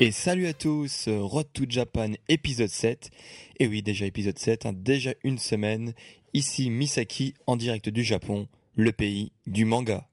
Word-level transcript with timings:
Et 0.00 0.12
salut 0.12 0.46
à 0.46 0.52
tous, 0.52 1.08
Road 1.08 1.48
to 1.52 1.64
Japan 1.68 2.12
épisode 2.28 2.68
7. 2.68 3.10
Et 3.58 3.66
oui, 3.66 3.82
déjà 3.82 4.06
épisode 4.06 4.38
7, 4.38 4.66
hein, 4.66 4.72
déjà 4.72 5.10
une 5.24 5.38
semaine. 5.38 5.92
Ici 6.34 6.70
Misaki 6.70 7.34
en 7.48 7.56
direct 7.56 7.88
du 7.88 8.04
Japon, 8.04 8.46
le 8.76 8.92
pays 8.92 9.32
du 9.48 9.64
manga. 9.64 10.06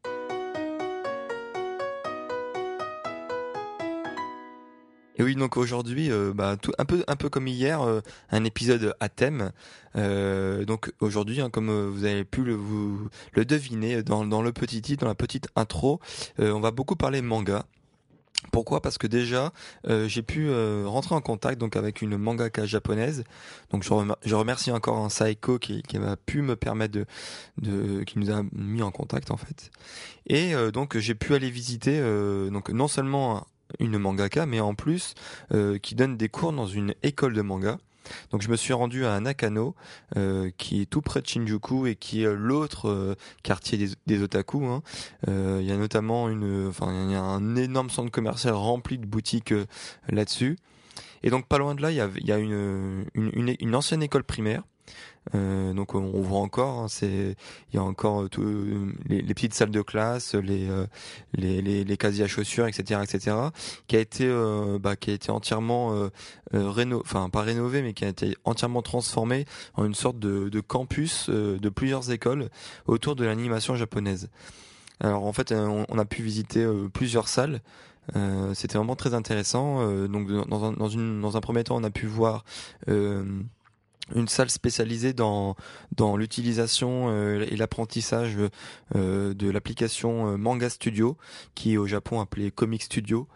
Et 5.18 5.24
oui, 5.24 5.36
donc 5.36 5.56
aujourd'hui, 5.56 6.12
euh, 6.12 6.34
bah, 6.34 6.58
un 6.80 6.86
peu, 6.86 7.04
un 7.08 7.16
peu 7.16 7.30
comme 7.30 7.48
hier, 7.48 7.84
euh, 7.84 8.02
un 8.32 8.44
épisode 8.44 8.96
à 9.00 9.08
thème. 9.08 9.52
Euh, 9.96 10.66
donc 10.66 10.92
aujourd'hui, 11.00 11.42
hein, 11.42 11.52
comme 11.52 11.70
vous 11.90 12.06
avez 12.06 12.26
pu 12.26 12.44
le, 12.44 12.56
vous, 12.56 13.08
le 13.34 13.46
deviner 13.46 14.02
dans 14.02 14.24
le 14.24 14.52
petit 14.52 14.82
titre, 14.82 15.02
dans 15.02 15.10
la 15.10 15.16
petite 15.16 15.48
intro, 15.56 16.00
on 16.40 16.60
va 16.60 16.72
beaucoup 16.72 16.96
parler 16.96 17.22
manga. 17.22 17.68
Pourquoi? 18.52 18.82
Parce 18.82 18.98
que 18.98 19.08
déjà, 19.08 19.52
euh, 19.88 20.08
j'ai 20.08 20.22
pu 20.22 20.48
euh, 20.48 20.84
rentrer 20.86 21.16
en 21.16 21.22
contact 21.22 21.60
donc 21.60 21.76
avec 21.76 22.02
une 22.02 22.18
mangaka 22.18 22.66
japonaise. 22.66 23.24
Donc 23.72 23.84
je, 23.84 24.36
remercie 24.36 24.72
encore 24.72 24.98
un 24.98 25.10
Saiko 25.10 25.60
qui, 25.60 25.82
qui 25.84 26.00
m'a 26.00 26.16
pu 26.16 26.42
me 26.42 26.56
permettre 26.56 26.94
de, 26.94 27.06
de, 27.62 28.04
qui 28.04 28.20
nous 28.20 28.32
a 28.32 28.44
mis 28.54 28.82
en 28.82 28.92
contact 28.92 29.32
en 29.32 29.38
fait. 29.38 29.72
Et 30.28 30.54
euh, 30.54 30.72
donc 30.72 30.98
j'ai 30.98 31.16
pu 31.16 31.34
aller 31.34 31.50
visiter 31.50 32.00
donc 32.52 32.70
non 32.70 32.88
seulement 32.88 33.46
une 33.80 33.98
mangaka, 33.98 34.46
mais 34.46 34.60
en 34.60 34.76
plus 34.76 35.16
qui 35.82 35.96
donne 35.96 36.18
des 36.18 36.30
cours 36.30 36.54
dans 36.54 36.68
une 36.68 36.94
école 37.04 37.34
de 37.34 37.42
manga. 37.42 37.78
Donc 38.32 38.42
je 38.42 38.50
me 38.50 38.56
suis 38.56 38.74
rendu 38.74 39.06
à 39.06 39.20
Nakano, 39.20 39.76
euh, 40.18 40.52
qui 40.58 40.82
est 40.82 40.86
tout 40.86 41.02
près 41.02 41.22
de 41.22 41.28
Shinjuku 41.28 41.88
et 41.88 41.96
qui 41.96 42.24
est 42.24 42.34
l'autre 42.34 42.90
euh, 42.90 43.16
quartier 43.44 43.90
des, 44.06 44.22
otaku. 44.22 44.66
Hein. 44.66 44.82
Euh, 45.28 45.60
il 45.62 45.68
y 45.68 45.72
a 45.72 45.78
notamment 45.78 46.28
un 46.28 47.56
énorme 47.56 47.90
centre 47.90 48.12
commercial 48.12 48.54
rempli 48.54 48.98
de 48.98 49.06
boutiques 49.06 49.54
là-dessus. 50.10 50.58
Et 51.24 51.30
donc 51.30 51.48
pas 51.48 51.58
loin 51.58 51.76
de 51.76 51.82
là, 51.82 51.92
il 51.92 51.98
y 51.98 52.32
a, 52.32 52.38
une 52.38 53.76
ancienne 53.76 54.04
école 54.04 54.24
primaire 54.24 54.64
euh, 55.34 55.74
donc 55.74 55.96
on, 55.96 56.22
voit 56.22 56.40
encore, 56.40 56.84
hein, 56.84 56.88
il 57.02 57.36
y 57.74 57.78
a 57.78 57.84
encore 57.84 58.24
euh, 58.24 58.30
tout, 58.30 58.44
les, 59.08 59.22
petites 59.24 59.56
salles 59.56 59.72
de 59.72 59.82
classe, 59.82 60.36
les 60.36 60.70
euh, 60.70 60.86
les, 61.34 61.62
les, 61.62 61.98
casiers 61.98 62.26
à 62.26 62.28
chaussures, 62.28 62.68
etc., 62.68 63.02
etc., 63.04 63.36
qui 63.88 63.96
a 63.96 64.00
été 64.00 64.30
bah, 64.80 64.96
qui 64.96 65.12
a 65.12 65.14
été 65.14 65.32
entièrement 65.32 66.10
réno, 66.54 67.02
enfin 67.02 67.30
pas 67.30 67.42
rénové, 67.42 67.82
mais 67.82 67.94
qui 67.94 68.06
a 68.06 68.10
été 68.10 68.36
entièrement 68.44 68.82
transformé 68.82 69.46
en 69.74 69.86
une 69.86 69.96
sorte 69.96 70.20
de, 70.20 70.60
campus 70.62 71.30
de 71.30 71.70
plusieurs 71.70 72.12
écoles 72.12 72.50
autour 72.86 73.16
de 73.16 73.26
l'animation 73.26 73.76
japonaise. 73.76 74.30
Alors 75.00 75.26
en 75.26 75.34
fait, 75.34 75.52
on, 75.52 75.98
a 75.98 76.06
pu 76.06 76.22
visiter 76.22 76.68
plusieurs 76.94 77.28
salles. 77.28 77.62
Euh, 78.16 78.54
C'était 78.54 78.78
vraiment 78.78 78.96
très 78.96 79.16
intéressant. 79.16 80.08
donc 80.08 80.28
dans 80.32 80.72
dans 80.72 81.38
un 81.38 81.42
premier 81.42 81.64
temps, 81.64 81.78
on 81.78 81.84
a 81.84 81.90
pu 81.90 82.06
voir 82.06 82.46
une 84.14 84.28
salle 84.28 84.50
spécialisée 84.50 85.14
dans 85.14 85.56
dans 85.96 86.18
l'utilisation 86.18 87.08
euh, 87.10 87.46
et 87.50 87.56
l'apprentissage 87.56 88.38
euh, 88.96 89.34
de 89.34 89.50
l'application 89.50 90.28
euh, 90.28 90.38
Manga 90.38 90.70
Studio 90.70 91.18
qui 91.56 91.74
est 91.74 91.78
au 91.78 91.88
Japon 91.88 92.20
appelée 92.20 92.52
Comic 92.52 92.84
Studio. 92.84 93.28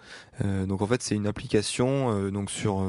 donc 0.44 0.82
en 0.82 0.88
fait 0.88 1.02
c'est 1.02 1.16
une 1.16 1.28
application 1.28 2.30
donc 2.30 2.50
sur 2.50 2.82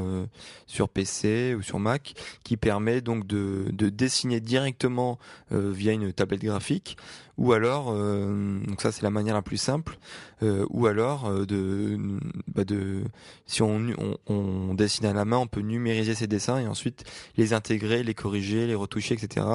sur 0.66 0.88
PC 0.88 1.54
ou 1.56 1.62
sur 1.62 1.78
Mac 1.78 2.14
qui 2.44 2.56
permet 2.56 3.00
donc 3.00 3.26
de 3.26 3.66
de 3.72 3.88
dessiner 3.88 4.40
directement 4.40 5.18
via 5.50 5.92
une 5.92 6.12
tablette 6.12 6.42
graphique 6.42 6.96
ou 7.40 7.52
alors 7.52 7.92
donc 7.92 8.80
ça 8.80 8.92
c'est 8.92 9.02
la 9.02 9.10
manière 9.10 9.34
la 9.34 9.42
plus 9.42 9.56
simple 9.56 9.98
ou 10.42 10.86
alors 10.86 11.46
de 11.46 11.98
bah 12.46 12.64
de 12.64 13.02
si 13.46 13.62
on, 13.62 13.80
on, 13.98 14.16
on 14.32 14.74
dessine 14.74 15.06
à 15.06 15.12
la 15.12 15.24
main 15.24 15.38
on 15.38 15.46
peut 15.46 15.60
numériser 15.60 16.14
ses 16.14 16.26
dessins 16.26 16.60
et 16.60 16.68
ensuite 16.68 17.04
les 17.36 17.52
intégrer 17.52 18.02
les 18.02 18.14
corriger, 18.14 18.66
les 18.66 18.74
retoucher, 18.74 19.14
etc. 19.14 19.46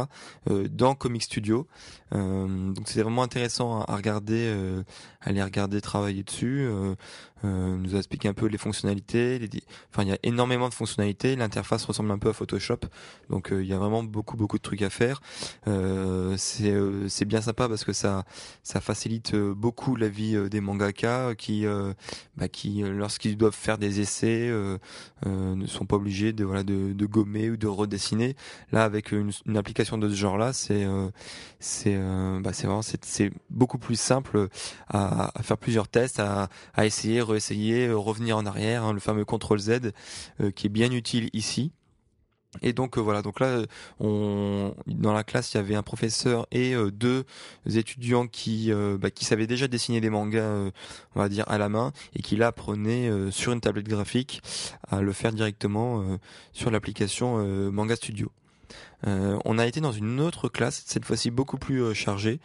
Euh, 0.50 0.68
dans 0.70 0.96
Comic 0.96 1.24
Studio. 1.24 1.68
Euh, 2.14 2.72
donc 2.72 2.88
c'est 2.88 3.02
vraiment 3.02 3.24
intéressant 3.24 3.82
à, 3.82 3.96
regarder, 3.96 4.48
euh, 4.48 4.84
à 5.22 5.30
aller 5.30 5.44
regarder 5.44 5.82
travailler 5.82 6.24
dessus. 6.24 6.68
Nous 7.44 7.96
a 7.96 7.98
expliqué 7.98 8.28
un 8.28 8.34
peu 8.34 8.48
les 8.48 8.58
fonctionnalités. 8.58 9.40
Les, 9.40 9.50
enfin, 9.92 10.04
il 10.04 10.10
y 10.10 10.12
a 10.12 10.18
énormément 10.24 10.70
de 10.70 10.74
fonctionnalités. 10.74 11.36
L'interface 11.36 11.86
ressemble 11.86 12.12
un 12.12 12.18
peu 12.18 12.30
à 12.30 12.34
Photoshop, 12.34 12.80
donc 13.30 13.50
il 13.52 13.66
y 13.66 13.74
a 13.74 13.78
vraiment 13.78 14.04
beaucoup 14.04 14.36
beaucoup 14.38 14.58
de 14.58 14.64
trucs 14.64 14.82
à 14.82 14.90
faire. 14.90 15.22
c'est 16.38 16.74
c'est 17.08 17.26
bien 17.26 17.42
sympa 17.42 17.68
parce 17.70 17.84
que 17.84 17.94
ça 17.94 18.26
ça 18.64 18.82
facilite 18.82 19.36
beaucoup 19.36 19.96
la 19.96 20.10
vie 20.10 20.38
des 20.50 20.62
mangaka 20.62 21.36
qui 21.36 21.66
bah, 22.38 22.48
qui 22.48 22.82
lorsqu'ils 22.84 23.38
doivent 23.38 23.56
faire 23.56 23.78
des 23.78 24.00
essais 24.00 24.52
ne 25.26 25.66
sont 25.68 25.86
pas 25.86 25.98
obligés 25.98 26.34
de 26.34 26.44
voilà 26.46 26.64
de, 26.64 26.94
de 26.94 27.06
gommer 27.06 27.50
ou 27.52 27.58
de 27.58 27.68
redessiner 27.68 28.36
Là, 28.72 28.84
avec 28.84 29.12
une, 29.12 29.32
application 29.56 29.98
de 29.98 30.10
ce 30.10 30.16
genre-là, 30.16 30.54
c'est 30.54 30.86
euh, 30.86 31.10
c'est 31.60 31.96
euh, 31.96 32.40
bah, 32.42 32.52
c'est 32.54 32.68
vraiment 32.68 32.82
c'est 32.82 33.32
beaucoup 33.50 33.78
plus 33.78 34.00
simple 34.00 34.48
à, 34.90 35.32
faire 35.42 35.58
plusieurs 35.58 35.88
tests, 35.88 36.20
à, 36.20 36.50
à 36.74 36.86
essayer, 36.86 37.22
réessayer, 37.28 37.90
revenir 37.92 38.38
en 38.38 38.46
arrière, 38.46 38.84
hein, 38.84 38.94
le 38.94 39.00
fameux 39.00 39.26
contrôle 39.26 39.60
Z 39.60 39.92
euh, 40.40 40.52
qui 40.52 40.68
est 40.68 40.70
bien 40.70 40.92
utile 40.92 41.30
ici. 41.34 41.72
Et 42.62 42.72
donc 42.72 42.98
voilà, 42.98 43.22
donc 43.22 43.42
là, 43.42 43.64
on, 44.00 44.74
dans 44.88 45.12
la 45.12 45.26
classe, 45.26 45.54
il 45.54 45.58
y 45.58 45.60
avait 45.60 45.76
un 45.76 45.84
professeur 45.84 46.48
et 46.54 46.74
deux 46.94 47.26
étudiants 47.66 48.28
qui 48.28 48.72
bah, 48.98 49.12
qui 49.12 49.26
savaient 49.26 49.46
déjà 49.46 49.68
dessiner 49.68 50.00
des 50.00 50.10
mangas, 50.10 50.72
on 51.16 51.20
va 51.20 51.28
dire 51.28 51.44
à 51.50 51.58
la 51.58 51.68
main, 51.68 51.92
et 52.16 52.22
qui 52.22 52.38
là 52.38 52.48
apprenaient 52.48 53.12
sur 53.30 53.52
une 53.52 53.60
tablette 53.60 53.90
graphique 53.90 54.42
à 54.88 55.02
le 55.02 55.12
faire 55.12 55.34
directement 55.34 56.18
sur 56.54 56.72
l'application 56.72 57.40
Manga 57.74 57.98
Studio. 57.98 58.32
On 59.06 59.58
a 59.58 59.66
été 59.66 59.82
dans 59.82 59.92
une 59.92 60.20
autre 60.20 60.50
classe, 60.50 60.84
cette 60.86 61.06
fois-ci 61.06 61.32
beaucoup 61.32 61.58
plus 61.58 61.94
chargée, 61.94 62.40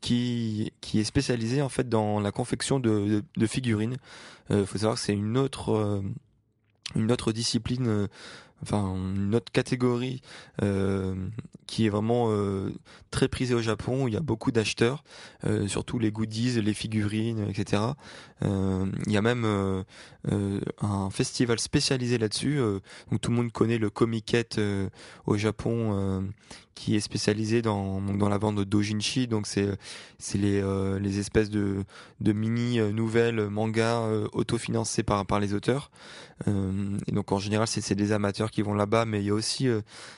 qui 0.00 0.72
qui 0.80 1.00
est 1.00 1.04
spécialisée 1.04 1.62
en 1.62 1.68
fait 1.68 1.88
dans 1.88 2.20
la 2.20 2.32
confection 2.32 2.80
de, 2.80 3.22
figurines. 3.46 3.96
Il 4.50 4.66
faut 4.66 4.78
savoir 4.78 4.94
que 4.96 5.00
c'est 5.00 5.14
une 5.14 5.38
autre 5.38 6.02
discipline 7.32 8.08
enfin 8.62 8.94
une 9.16 9.34
autre 9.34 9.50
catégorie 9.52 10.22
euh, 10.62 11.14
qui 11.66 11.86
est 11.86 11.88
vraiment 11.88 12.26
euh, 12.28 12.70
très 13.10 13.28
prisée 13.28 13.54
au 13.54 13.62
Japon. 13.62 14.04
Où 14.04 14.08
il 14.08 14.14
y 14.14 14.16
a 14.16 14.20
beaucoup 14.20 14.52
d'acheteurs, 14.52 15.04
euh, 15.44 15.66
surtout 15.68 15.98
les 15.98 16.12
goodies, 16.12 16.60
les 16.60 16.74
figurines, 16.74 17.46
etc. 17.48 17.82
Euh, 18.42 18.86
il 19.06 19.12
y 19.12 19.16
a 19.16 19.22
même 19.22 19.44
euh, 19.44 19.82
un 20.80 21.10
festival 21.10 21.58
spécialisé 21.58 22.18
là-dessus. 22.18 22.58
donc 23.10 23.20
tout 23.20 23.30
le 23.30 23.36
monde 23.36 23.52
connaît 23.52 23.78
le 23.78 23.90
Comiket 23.90 24.60
au 25.26 25.36
Japon 25.36 26.22
qui 26.74 26.96
est 26.96 27.00
spécialisé 27.00 27.62
dans 27.62 28.00
dans 28.00 28.28
la 28.28 28.38
vente 28.38 28.56
de 28.56 28.64
dojinshi 28.64 29.26
donc 29.26 29.46
c'est 29.46 29.68
c'est 30.18 30.38
les 30.38 30.60
euh, 30.60 30.98
les 30.98 31.18
espèces 31.18 31.50
de 31.50 31.84
de 32.20 32.32
mini 32.32 32.80
euh, 32.80 32.92
nouvelles 32.92 33.48
mangas 33.48 34.02
euh, 34.02 34.28
autofinancées 34.32 35.02
par 35.02 35.26
par 35.26 35.40
les 35.40 35.54
auteurs 35.54 35.90
et 36.48 37.12
donc 37.12 37.30
en 37.30 37.38
général 37.38 37.68
c'est 37.68 37.80
c'est 37.80 37.94
des 37.94 38.10
amateurs 38.10 38.50
qui 38.52 38.62
vont 38.62 38.74
là-bas 38.74 39.04
mais 39.04 39.20
il 39.20 39.26
y 39.26 39.30
a 39.30 39.34
aussi 39.34 39.68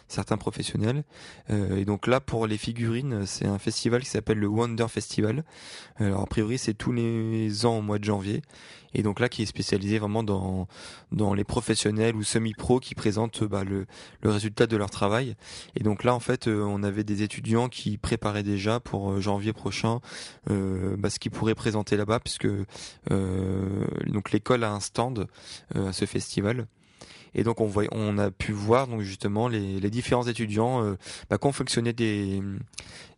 certains 0.09 0.37
professionnels 0.37 1.05
et 1.51 1.85
donc 1.85 2.07
là 2.07 2.21
pour 2.21 2.47
les 2.47 2.59
figurines 2.59 3.25
c'est 3.27 3.47
un 3.47 3.59
festival 3.59 4.03
qui 4.03 4.09
s'appelle 4.09 4.39
le 4.39 4.49
Wonder 4.49 4.87
Festival. 4.89 5.45
Alors 5.97 6.23
a 6.23 6.27
priori 6.27 6.59
c'est 6.59 6.75
tous 6.75 6.93
les 6.93 7.65
ans 7.65 7.79
au 7.79 7.83
mois 7.83 7.99
de 7.99 8.05
janvier 8.05 8.43
et 8.95 9.03
donc 9.03 9.21
là 9.21 9.29
qui 9.29 9.43
est 9.43 9.47
spécialisé 9.47 9.99
vraiment 9.99 10.23
dans 10.23 10.69
dans 11.13 11.35
les 11.35 11.45
professionnels 11.45 12.17
ou 12.17 12.23
semi-pro 12.23 12.81
qui 12.81 12.95
présentent 12.95 13.45
bah, 13.45 13.65
le 13.65 13.87
le 14.23 14.31
résultat 14.31 14.67
de 14.67 14.77
leur 14.77 14.91
travail. 14.91 15.35
Et 15.77 15.83
donc 15.83 16.05
là 16.05 16.15
en 16.15 16.21
fait 16.21 16.49
euh, 16.49 16.63
on 16.63 16.83
avait 16.83 17.05
des 17.05 17.23
étudiants 17.23 17.69
qui 17.69 17.99
préparaient 17.99 18.43
déjà 18.43 18.81
pour 18.81 19.13
euh, 19.13 19.21
janvier 19.21 19.53
prochain 19.53 20.01
euh, 20.51 20.97
bah, 20.97 21.11
ce 21.11 21.19
qu'ils 21.19 21.33
pourraient 21.33 21.55
présenter 21.55 21.97
là-bas 21.97 22.21
puisque 22.21 22.47
euh, 23.11 23.85
donc 24.07 24.33
l'école 24.33 24.65
a 24.65 24.73
un 24.73 24.81
stand 24.81 25.27
à 25.75 25.93
ce 25.93 26.07
festival. 26.07 26.67
Et 27.35 27.45
donc 27.45 27.61
on, 27.61 27.71
on 27.93 28.19
a 28.19 28.31
pu 28.31 28.53
voir 28.53 28.87
donc 28.87 29.01
justement 29.03 29.49
les, 29.49 29.81
les 29.81 29.91
différents 29.91 30.27
étudiants 30.27 30.85
euh, 30.85 30.97
bah, 31.31 31.39
confectionner 31.39 31.93
des 31.93 32.43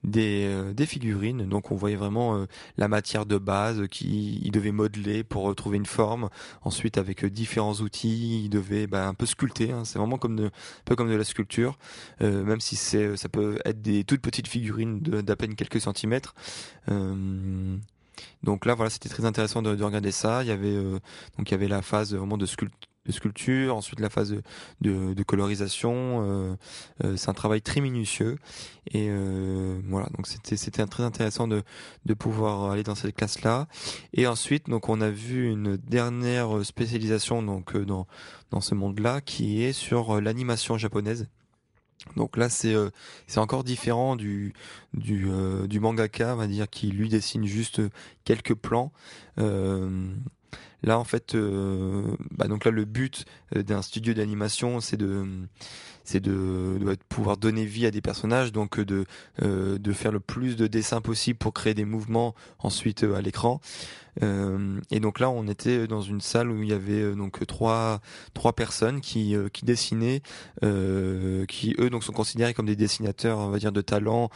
des, 0.07 0.47
euh, 0.47 0.73
des, 0.73 0.87
figurines. 0.87 1.47
Donc 1.49 1.71
on 1.71 1.77
voyait 1.77 1.97
vraiment 1.97 2.37
euh, 2.37 2.47
la 2.77 2.89
matière 2.89 3.27
de 3.27 3.39
base 3.39 3.87
qu'ils 3.89 4.51
devaient 4.51 4.73
modeler 4.73 5.25
pour 5.25 5.55
trouver 5.55 5.77
une 5.77 5.87
forme. 5.87 6.31
Ensuite 6.63 6.97
avec 6.99 7.25
euh, 7.25 7.31
différents 7.31 7.75
outils, 7.75 8.45
ils 8.45 8.49
devaient 8.49 8.87
bah, 8.87 9.07
un 9.09 9.15
peu 9.15 9.27
sculpter. 9.27 9.73
Hein. 9.73 9.85
C'est 9.85 9.99
vraiment 9.99 10.19
comme 10.19 10.37
de, 10.37 10.47
un 10.47 10.51
peu 10.85 10.97
comme 10.97 11.11
de 11.11 11.17
la 11.17 11.25
sculpture, 11.25 11.79
même 12.21 12.61
si 12.61 12.77
c'est 12.77 13.17
ça 13.17 13.29
peut 13.29 13.59
être 13.65 13.83
des 13.83 14.05
toutes 14.05 14.21
petites 14.21 14.49
figurines 14.49 15.01
d'à 15.01 15.37
peine 15.37 15.55
quelques 15.55 15.81
centimètres. 15.81 16.35
donc 18.43 18.65
là 18.67 18.75
voilà 18.75 18.91
c'était 18.91 19.09
très 19.09 19.25
intéressant 19.25 19.63
de, 19.63 19.75
de, 19.75 19.85
regarder 19.85 20.13
ça. 20.13 20.43
Il 20.43 20.49
y 20.49 20.53
avait 20.53 20.75
donc 21.37 21.51
il 21.51 21.53
y 21.53 21.55
avait 21.55 21.69
la 21.69 21.83
phase 21.83 22.15
vraiment 22.15 22.39
de 22.39 22.47
sculpture 22.47 22.89
de 23.07 23.13
sculpture, 23.13 23.77
ensuite 23.77 24.01
la 24.01 24.11
phase 24.11 24.35
de, 24.81 25.15
de, 25.15 25.23
colorisation. 25.23 25.95
Euh, 25.95 26.57
euh, 27.05 27.17
c'est 27.17 27.29
un 27.29 27.35
travail 27.35 27.63
très 27.63 27.81
minutieux 27.81 28.37
et 28.91 29.09
euh, 29.11 29.81
voilà. 29.89 30.09
Donc 30.17 30.27
c'était 30.27 30.57
c'était 30.57 30.85
très 30.87 31.03
intéressant 31.03 31.49
de 31.49 31.63
de 32.05 32.15
pouvoir 32.15 32.71
aller 32.71 32.83
dans 32.83 32.95
cette 32.95 33.15
classe 33.15 33.43
là. 33.43 33.69
Et 34.13 34.27
ensuite 34.27 34.69
donc 34.69 34.89
on 34.89 35.01
a 35.01 35.11
vu 35.11 35.51
une 35.51 35.77
dernière 35.77 36.65
spécialisation 36.65 37.43
donc 37.43 37.77
dans 37.77 38.07
dans 38.51 38.61
ce 38.61 38.75
monde 38.75 38.99
là 39.01 39.21
qui 39.21 39.63
est 39.63 39.73
sur 39.73 40.21
l'animation 40.21 40.79
japonaise. 40.79 41.29
Donc 42.15 42.37
là, 42.37 42.49
c'est 42.49 42.75
c'est 43.27 43.41
encore 43.41 43.65
différent 43.65 44.15
du 44.15 44.53
du, 44.95 45.27
du 45.67 45.81
mangaka, 45.81 46.35
on 46.35 46.37
va 46.37 46.47
dire, 46.47 46.69
qui 46.69 46.89
lui 46.89 47.09
dessine 47.09 47.47
juste 47.47 47.81
quelques 48.25 48.55
plans. 48.55 48.93
Euh, 49.39 50.07
Là, 50.87 51.01
en 51.01 51.05
fait, 51.05 51.35
euh, 51.35 52.03
bah 52.31 52.47
donc 52.47 52.65
là, 52.65 52.71
le 52.71 52.85
but 52.85 53.25
euh, 53.57 53.65
d'un 53.65 53.83
studio 53.83 54.15
d'animation, 54.15 54.81
c'est 54.81 54.97
de 54.97 55.27
c'est 56.05 56.21
de, 56.21 56.79
de, 56.79 56.97
pouvoir 57.09 57.37
donner 57.37 57.65
vie 57.65 57.87
à 57.87 57.91
des 57.91 58.01
personnages, 58.01 58.53
donc 58.53 58.79
de 58.79 59.05
euh, 59.43 59.79
de 59.79 59.93
faire 59.93 60.13
le 60.13 60.21
plus 60.21 60.55
de 60.55 60.69
dessins 60.69 61.01
possible 61.01 61.39
pour 61.39 61.53
créer 61.53 61.75
des 61.75 61.85
mouvements 61.85 62.37
ensuite 62.61 63.03
à 63.03 63.21
l'écran. 63.21 63.61
et 64.23 65.01
donc 65.01 65.19
là, 65.19 65.29
on 65.29 65.49
était 65.49 65.89
dans 65.89 66.01
une 66.01 66.21
salle 66.21 66.51
où 66.51 66.63
il 66.63 66.69
y 66.69 66.73
avait 66.73 67.15
donc 67.17 67.45
trois 67.47 68.01
trois 68.33 68.53
personnes 68.53 69.01
qui 69.01 69.35
qui 69.53 69.65
dessinaient, 69.65 70.23
qui 70.63 71.75
eux 71.81 71.91
donc 71.91 72.05
sont 72.05 72.13
considérés 72.13 72.55
comme 72.55 72.67
des 72.67 72.77
dessinateurs, 72.77 73.39
on 73.39 73.49
va 73.49 73.59
dire 73.59 73.73
de 73.73 73.83
talent 73.83 74.31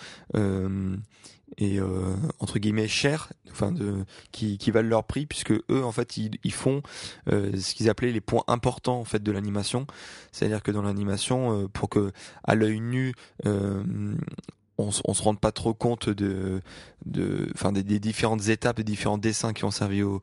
et 1.58 1.78
euh, 1.78 2.14
entre 2.38 2.58
guillemets 2.58 2.88
chers, 2.88 3.32
enfin 3.50 3.72
de 3.72 4.04
qui, 4.32 4.58
qui 4.58 4.70
valent 4.70 4.88
leur 4.88 5.04
prix 5.04 5.26
puisque 5.26 5.52
eux 5.52 5.84
en 5.84 5.92
fait 5.92 6.16
ils, 6.16 6.38
ils 6.44 6.52
font 6.52 6.82
euh, 7.28 7.56
ce 7.56 7.74
qu'ils 7.74 7.88
appelaient 7.90 8.12
les 8.12 8.20
points 8.20 8.44
importants 8.46 8.98
en 8.98 9.04
fait 9.04 9.22
de 9.22 9.32
l'animation, 9.32 9.86
c'est-à-dire 10.32 10.62
que 10.62 10.70
dans 10.70 10.82
l'animation 10.82 11.62
euh, 11.62 11.68
pour 11.68 11.88
que 11.88 12.12
à 12.44 12.54
l'œil 12.54 12.80
nu 12.80 13.14
on, 14.80 14.90
on 15.04 15.14
se 15.14 15.22
rende 15.22 15.38
pas 15.38 15.52
trop 15.52 15.74
compte 15.74 16.08
de, 16.08 16.60
de, 17.06 17.48
enfin 17.54 17.72
des, 17.72 17.82
des, 17.82 18.00
différentes 18.00 18.48
étapes, 18.48 18.76
des 18.76 18.84
différents 18.84 19.18
dessins 19.18 19.52
qui 19.52 19.64
ont 19.64 19.70
servi 19.70 20.02
au, 20.02 20.22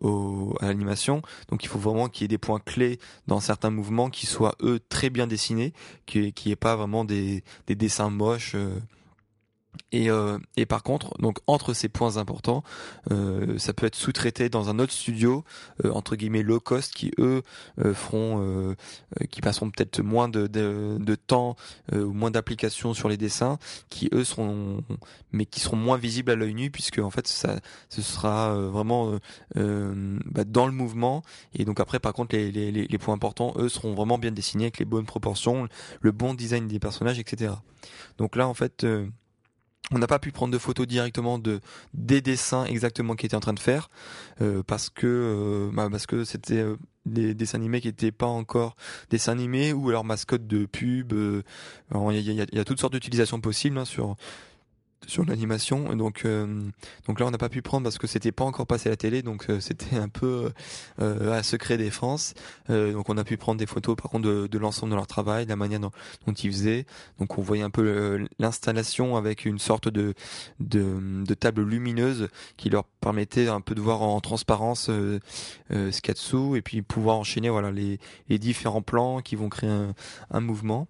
au 0.00 0.54
à 0.60 0.66
l'animation. 0.66 1.22
Donc 1.48 1.64
il 1.64 1.68
faut 1.68 1.78
vraiment 1.78 2.08
qu'il 2.08 2.24
y 2.24 2.26
ait 2.26 2.28
des 2.28 2.38
points 2.38 2.60
clés 2.60 2.98
dans 3.26 3.40
certains 3.40 3.70
mouvements 3.70 4.10
qui 4.10 4.26
soient 4.26 4.54
eux 4.62 4.80
très 4.88 5.10
bien 5.10 5.26
dessinés, 5.26 5.72
qui 6.06 6.32
qui 6.32 6.50
est 6.50 6.56
pas 6.56 6.76
vraiment 6.76 7.04
des, 7.04 7.42
des 7.66 7.74
dessins 7.74 8.10
moches. 8.10 8.56
Et, 9.92 10.10
euh, 10.10 10.38
et, 10.56 10.66
par 10.66 10.82
contre, 10.82 11.16
donc 11.18 11.38
entre 11.46 11.72
ces 11.72 11.88
points 11.88 12.16
importants, 12.16 12.62
euh, 13.10 13.58
ça 13.58 13.72
peut 13.72 13.86
être 13.86 13.94
sous-traité 13.94 14.48
dans 14.48 14.68
un 14.68 14.78
autre 14.78 14.92
studio 14.92 15.44
euh, 15.84 15.90
entre 15.92 16.16
guillemets 16.16 16.42
low 16.42 16.60
cost 16.60 16.92
qui 16.94 17.12
eux 17.18 17.42
feront, 17.94 18.74
qui 19.30 19.40
passeront 19.40 19.70
peut-être 19.70 20.00
moins 20.00 20.28
de, 20.28 20.46
de, 20.46 21.14
temps 21.14 21.56
ou 21.92 22.12
moins 22.12 22.30
d'applications 22.30 22.94
sur 22.94 23.08
les 23.08 23.16
dessins, 23.16 23.58
qui 23.90 24.08
eux 24.12 24.24
seront, 24.24 24.82
mais 25.32 25.46
qui 25.46 25.60
seront 25.60 25.76
moins 25.76 25.98
visibles 25.98 26.30
à 26.30 26.36
l'œil 26.36 26.54
nu 26.54 26.70
puisque 26.70 26.98
en 26.98 27.10
fait 27.10 27.26
ça, 27.26 27.60
ce 27.88 28.02
sera 28.02 28.54
vraiment 28.54 29.18
bah, 29.54 30.44
dans 30.44 30.66
le 30.66 30.72
mouvement. 30.72 31.22
Et 31.54 31.64
donc 31.64 31.80
après, 31.80 31.98
par 31.98 32.12
contre, 32.12 32.36
les, 32.36 32.50
les 32.70 32.98
points 32.98 33.14
importants, 33.14 33.54
eux 33.56 33.68
seront 33.68 33.94
vraiment 33.94 34.18
bien 34.18 34.32
dessinés 34.32 34.64
avec 34.64 34.78
les 34.78 34.84
bonnes 34.84 35.06
proportions, 35.06 35.68
le 36.00 36.12
bon 36.12 36.34
design 36.34 36.66
des 36.68 36.78
personnages, 36.78 37.18
etc. 37.18 37.52
Donc 38.18 38.36
là, 38.36 38.48
en 38.48 38.54
fait 38.54 38.86
on 39.92 39.98
n'a 39.98 40.06
pas 40.06 40.18
pu 40.18 40.32
prendre 40.32 40.52
de 40.52 40.58
photos 40.58 40.86
directement 40.86 41.38
de 41.38 41.60
des 41.94 42.20
dessins 42.20 42.64
exactement 42.64 43.14
qu'il 43.14 43.26
était 43.26 43.36
en 43.36 43.40
train 43.40 43.52
de 43.52 43.60
faire 43.60 43.88
euh, 44.40 44.62
parce 44.66 44.90
que 44.90 45.06
euh, 45.06 45.70
bah, 45.72 45.88
parce 45.90 46.06
que 46.06 46.24
c'était 46.24 46.58
euh, 46.58 46.76
des 47.04 47.34
dessins 47.34 47.58
animés 47.58 47.80
qui 47.80 47.88
n'étaient 47.88 48.12
pas 48.12 48.26
encore 48.26 48.74
dessins 49.10 49.32
animés 49.32 49.72
ou 49.72 49.88
alors 49.90 50.04
mascotte 50.04 50.46
de 50.46 50.66
pub. 50.66 51.12
Il 51.12 51.42
y, 51.94 52.40
a, 52.40 52.46
y, 52.52 52.58
a, 52.58 52.64
toutes 52.64 52.80
sortes 52.80 52.94
d'utilisations 52.94 53.40
possibles 53.40 53.78
hein, 53.78 53.84
sur 53.84 54.16
sur 55.06 55.24
l'animation. 55.24 55.94
Donc, 55.94 56.24
euh, 56.24 56.60
donc 57.06 57.20
là, 57.20 57.26
on 57.26 57.30
n'a 57.30 57.38
pas 57.38 57.48
pu 57.48 57.62
prendre 57.62 57.84
parce 57.84 57.98
que 57.98 58.06
c'était 58.06 58.32
pas 58.32 58.44
encore 58.44 58.66
passé 58.66 58.88
à 58.88 58.90
la 58.90 58.96
télé, 58.96 59.22
donc 59.22 59.46
euh, 59.48 59.60
c'était 59.60 59.96
un 59.96 60.08
peu 60.08 60.50
euh, 61.00 61.32
à 61.32 61.42
secret 61.42 61.76
défense. 61.76 62.34
donc, 62.68 63.08
on 63.08 63.16
a 63.16 63.24
pu 63.24 63.36
prendre 63.36 63.58
des 63.58 63.66
photos, 63.66 63.96
par 63.96 64.10
contre, 64.10 64.26
de, 64.28 64.46
de 64.46 64.58
l'ensemble 64.58 64.90
de 64.90 64.96
leur 64.96 65.06
travail, 65.06 65.46
la 65.46 65.56
manière 65.56 65.80
dont, 65.80 65.90
dont, 66.26 66.32
ils 66.32 66.50
faisaient. 66.50 66.86
Donc, 67.18 67.38
on 67.38 67.42
voyait 67.42 67.62
un 67.62 67.70
peu 67.70 68.26
l'installation 68.38 69.16
avec 69.16 69.44
une 69.44 69.58
sorte 69.58 69.88
de, 69.88 70.14
de, 70.60 71.24
de 71.24 71.34
table 71.34 71.62
lumineuse 71.62 72.28
qui 72.56 72.70
leur 72.70 72.84
permettait 72.84 73.48
un 73.48 73.60
peu 73.60 73.74
de 73.74 73.80
voir 73.80 74.02
en 74.02 74.20
transparence 74.20 74.86
ce 74.86 75.20
qu'il 75.70 76.08
y 76.08 76.10
a 76.10 76.14
dessous 76.14 76.56
et 76.56 76.62
puis 76.62 76.82
pouvoir 76.82 77.18
enchaîner 77.18 77.48
voilà 77.48 77.70
les, 77.70 77.98
les 78.28 78.38
différents 78.38 78.82
plans 78.82 79.20
qui 79.20 79.36
vont 79.36 79.48
créer 79.48 79.70
un 80.30 80.40
mouvement. 80.40 80.88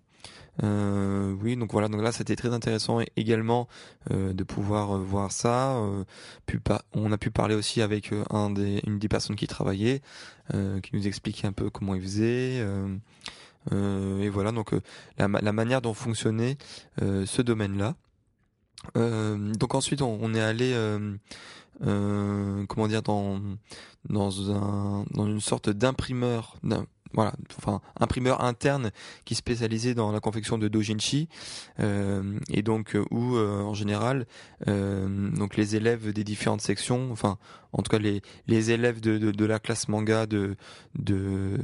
Euh, 0.63 1.35
oui, 1.43 1.57
donc 1.57 1.73
voilà, 1.73 1.89
donc 1.89 2.03
là 2.03 2.13
c'était 2.13 2.37
très 2.37 2.53
intéressant 2.53 3.01
également 3.17 3.69
euh, 4.11 4.33
de 4.33 4.45
pouvoir 4.45 4.97
euh, 4.97 4.99
voir 4.99 5.33
ça. 5.33 5.77
Euh, 5.77 6.05
on 6.95 7.13
a 7.13 7.19
pu 7.19 7.31
parler 7.31 7.55
aussi 7.55 7.83
avec 7.83 8.13
euh, 8.13 8.25
un 8.31 8.51
des, 8.51 8.81
une 8.87 8.99
des 8.99 9.09
personnes 9.09 9.37
qui 9.37 9.47
travaillait, 9.47 10.01
qui 10.83 10.95
nous 10.95 11.07
expliquait 11.09 11.47
un 11.49 11.53
peu 11.53 11.71
comment 11.71 11.95
il 11.97 12.03
faisait. 12.03 12.65
et 13.73 14.29
voilà, 14.29 14.53
donc 14.53 14.73
la, 15.19 15.27
la, 15.27 15.53
manière 15.53 15.83
dont 15.83 15.93
fonctionnait 15.93 16.57
ce 17.01 17.43
domaine-là. 17.43 17.97
donc 18.95 19.75
ensuite 19.75 20.03
on, 20.03 20.19
on 20.23 20.35
est 20.35 20.41
allé 20.41 20.73
comment 21.81 22.87
dire 22.87 23.03
dans 23.03 23.41
dans 24.09 24.53
un 24.53 25.05
dans 25.11 25.27
une 25.27 25.41
sorte 25.41 25.69
d'imprimeur 25.69 26.59
voilà, 27.13 27.33
enfin 27.59 27.81
imprimeur 27.99 28.43
interne 28.43 28.91
qui 29.25 29.35
est 29.35 29.37
spécialisé 29.37 29.95
dans 29.95 30.13
la 30.13 30.21
confection 30.21 30.59
de 30.59 30.69
dojinshi 30.69 31.29
euh, 31.81 32.39
et 32.51 32.63
donc 32.63 32.95
euh, 32.95 33.05
où 33.11 33.37
euh, 33.37 33.63
en 33.63 33.75
général 33.75 34.27
euh, 34.69 35.31
donc 35.31 35.57
les 35.57 35.77
élèves 35.77 36.13
des 36.13 36.25
différentes 36.25 36.61
sections, 36.61 37.11
enfin 37.13 37.39
en 37.73 37.83
tout 37.83 37.91
cas 37.91 37.99
les 37.99 38.23
les 38.47 38.71
élèves 38.71 39.01
de, 39.01 39.19
de, 39.19 39.31
de 39.31 39.45
la 39.45 39.59
classe 39.59 39.89
manga 39.89 40.27
de 40.27 40.57
de 40.99 41.59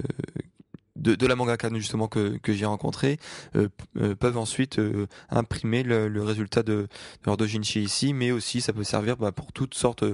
de, 1.02 1.14
de 1.14 1.26
la 1.26 1.36
mangaka 1.36 1.68
justement 1.74 2.08
que, 2.08 2.38
que 2.38 2.52
j'ai 2.52 2.64
rencontré 2.64 3.18
euh, 3.56 3.68
euh, 4.00 4.14
peuvent 4.14 4.38
ensuite 4.38 4.78
euh, 4.78 5.06
imprimer 5.30 5.82
le, 5.82 6.08
le, 6.08 6.22
résultat 6.22 6.62
de, 6.62 6.72
de 6.72 6.88
leur 7.26 7.36
dojinshi 7.36 7.82
ici, 7.82 8.14
mais 8.14 8.30
aussi 8.30 8.60
ça 8.60 8.72
peut 8.72 8.84
servir 8.84 9.16
bah, 9.16 9.32
pour 9.32 9.52
toutes 9.52 9.74
sortes 9.74 10.04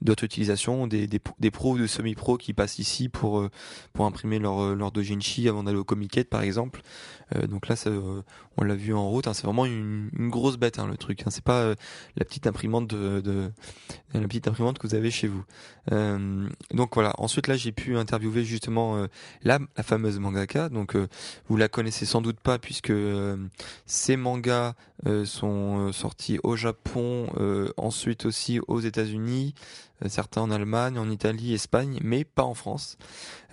d'autres 0.00 0.24
utilisations, 0.24 0.86
des, 0.86 1.06
des, 1.06 1.20
des 1.38 1.50
pros 1.50 1.74
ou 1.74 1.78
de 1.78 1.86
semi-pros 1.86 2.38
qui 2.38 2.52
passent 2.52 2.78
ici 2.78 3.08
pour 3.08 3.46
pour 3.92 4.06
imprimer 4.06 4.38
leur 4.38 4.74
leur 4.74 4.92
dojinshi 4.92 5.48
avant 5.48 5.64
d'aller 5.64 5.78
au 5.78 5.84
comiquet 5.84 6.24
par 6.24 6.42
exemple. 6.42 6.82
donc 7.48 7.68
là, 7.68 7.76
ça, 7.76 7.90
on 8.56 8.64
l'a 8.64 8.74
vu 8.74 8.94
en 8.94 9.08
route, 9.08 9.26
hein, 9.26 9.34
c'est 9.34 9.44
vraiment 9.44 9.66
une, 9.66 10.10
une, 10.16 10.28
grosse 10.30 10.56
bête 10.56 10.78
hein, 10.78 10.86
le 10.86 10.96
truc. 10.96 11.22
Hein, 11.22 11.30
c'est 11.30 11.44
pas 11.44 11.74
la 12.16 12.24
petite 12.24 12.46
imprimante 12.46 12.88
de, 12.88 13.20
de, 13.20 13.50
la 14.14 14.20
petite 14.28 14.48
imprimante 14.48 14.78
que 14.78 14.86
vous 14.86 14.94
avez 14.94 15.10
chez 15.10 15.28
vous. 15.28 15.44
donc 15.90 16.94
voilà. 16.94 17.14
Ensuite 17.18 17.48
là, 17.48 17.56
j'ai 17.56 17.72
pu 17.72 17.96
interviewer 17.96 18.44
justement 18.44 19.06
la, 19.42 19.58
la 19.76 19.82
fameuse 19.82 20.18
Donc 20.70 20.96
euh, 20.96 21.08
vous 21.48 21.56
la 21.56 21.68
connaissez 21.68 22.04
sans 22.04 22.20
doute 22.20 22.40
pas 22.40 22.58
puisque 22.58 22.90
euh, 22.90 23.36
ces 23.86 24.16
mangas 24.16 24.74
euh, 25.06 25.24
sont 25.24 25.92
sortis 25.92 26.38
au 26.42 26.56
Japon, 26.56 27.28
ensuite 27.76 28.26
aussi 28.26 28.60
aux 28.68 28.80
États-Unis, 28.80 29.54
certains 30.06 30.42
en 30.42 30.50
Allemagne, 30.50 30.98
en 30.98 31.10
Italie, 31.10 31.54
Espagne, 31.54 31.98
mais 32.02 32.24
pas 32.24 32.44
en 32.44 32.54
France. 32.54 32.96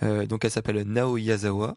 donc 0.02 0.44
elle 0.44 0.50
s'appelle 0.50 0.82
Nao 0.82 1.16
Yazawa. 1.16 1.76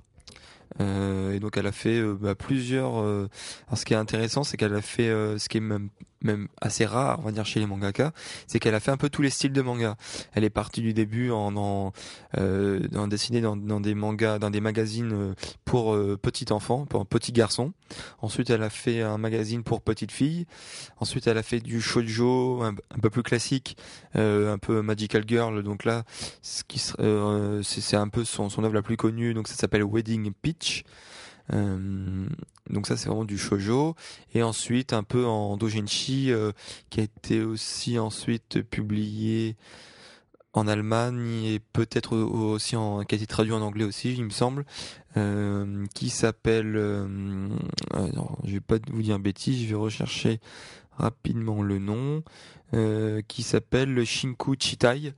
Et 0.79 1.39
donc 1.39 1.57
elle 1.57 1.67
a 1.67 1.71
fait 1.71 2.01
bah, 2.01 2.35
plusieurs. 2.35 2.97
alors 2.97 3.29
ce 3.75 3.85
qui 3.85 3.93
est 3.93 3.97
intéressant, 3.97 4.43
c'est 4.43 4.57
qu'elle 4.57 4.75
a 4.75 4.81
fait 4.81 5.09
ce 5.37 5.49
qui 5.49 5.57
est 5.57 5.61
même 5.61 5.89
même 6.21 6.47
assez 6.61 6.85
rare, 6.85 7.19
on 7.19 7.23
va 7.23 7.31
dire 7.31 7.45
chez 7.45 7.59
les 7.59 7.65
mangaka, 7.65 8.11
c'est 8.47 8.59
qu'elle 8.59 8.75
a 8.75 8.79
fait 8.79 8.91
un 8.91 8.97
peu 8.97 9.09
tous 9.09 9.21
les 9.21 9.29
styles 9.29 9.53
de 9.53 9.61
manga. 9.61 9.95
Elle 10.33 10.43
est 10.43 10.49
partie 10.49 10.81
du 10.81 10.93
début 10.93 11.31
en 11.31 11.55
en, 11.55 11.93
euh, 12.37 12.87
en 12.95 13.07
dessiné 13.07 13.41
dans, 13.41 13.55
dans, 13.55 13.79
des 13.79 13.95
mangas, 13.95 14.39
dans 14.39 14.49
des 14.49 14.61
magazines 14.61 15.11
euh, 15.13 15.33
pour 15.65 15.93
euh, 15.93 16.17
petits 16.21 16.51
enfants, 16.51 16.85
pour 16.85 17.05
petits 17.05 17.31
garçons. 17.31 17.73
Ensuite, 18.21 18.49
elle 18.49 18.63
a 18.63 18.69
fait 18.69 19.01
un 19.01 19.17
magazine 19.17 19.63
pour 19.63 19.81
petites 19.81 20.11
filles. 20.11 20.45
Ensuite, 20.99 21.27
elle 21.27 21.37
a 21.37 21.43
fait 21.43 21.59
du 21.59 21.81
shoujo 21.81 22.61
un, 22.63 22.75
peu 23.01 23.09
plus 23.09 23.23
classique, 23.23 23.77
euh, 24.15 24.53
un 24.53 24.57
peu 24.57 24.81
magical 24.81 25.23
girl. 25.27 25.63
Donc 25.63 25.85
là, 25.85 26.03
ce 26.41 26.63
qui 26.63 26.81
euh, 26.99 27.61
c'est 27.63 27.97
un 27.97 28.07
peu 28.09 28.23
son 28.23 28.49
son 28.49 28.63
œuvre 28.63 28.73
la 28.73 28.81
plus 28.81 28.97
connue. 28.97 29.33
Donc 29.33 29.47
ça 29.47 29.55
s'appelle 29.55 29.83
Wedding 29.83 30.31
Euh, 31.53 32.27
donc 32.69 32.87
ça 32.87 32.97
c'est 32.97 33.07
vraiment 33.07 33.23
du 33.23 33.37
shojo 33.37 33.95
et 34.33 34.43
ensuite 34.43 34.91
un 34.91 35.03
peu 35.03 35.25
en 35.25 35.55
dojinshi 35.55 36.29
euh, 36.29 36.51
qui 36.89 36.99
a 36.99 37.03
été 37.03 37.41
aussi 37.41 37.97
ensuite 37.97 38.61
publié 38.63 39.55
en 40.51 40.67
Allemagne 40.67 41.45
et 41.45 41.59
peut-être 41.59 42.17
aussi 42.17 42.75
en 42.75 43.03
qui 43.03 43.15
a 43.15 43.17
été 43.17 43.27
traduit 43.27 43.53
en 43.53 43.61
anglais 43.61 43.85
aussi 43.85 44.13
il 44.13 44.25
me 44.25 44.29
semble 44.29 44.65
euh, 45.15 45.85
qui 45.95 46.09
s'appelle 46.09 46.73
je 46.73 48.51
vais 48.51 48.59
pas 48.59 48.75
vous 48.91 49.01
dire 49.01 49.17
bêtise 49.17 49.63
je 49.63 49.69
vais 49.69 49.75
rechercher 49.75 50.41
rapidement 50.97 51.61
le 51.61 51.79
nom 51.79 52.23
euh, 52.73 53.21
qui 53.27 53.43
s'appelle 53.43 53.93
le 53.93 54.03
Shinku 54.03 54.55
Chitai 54.59 55.13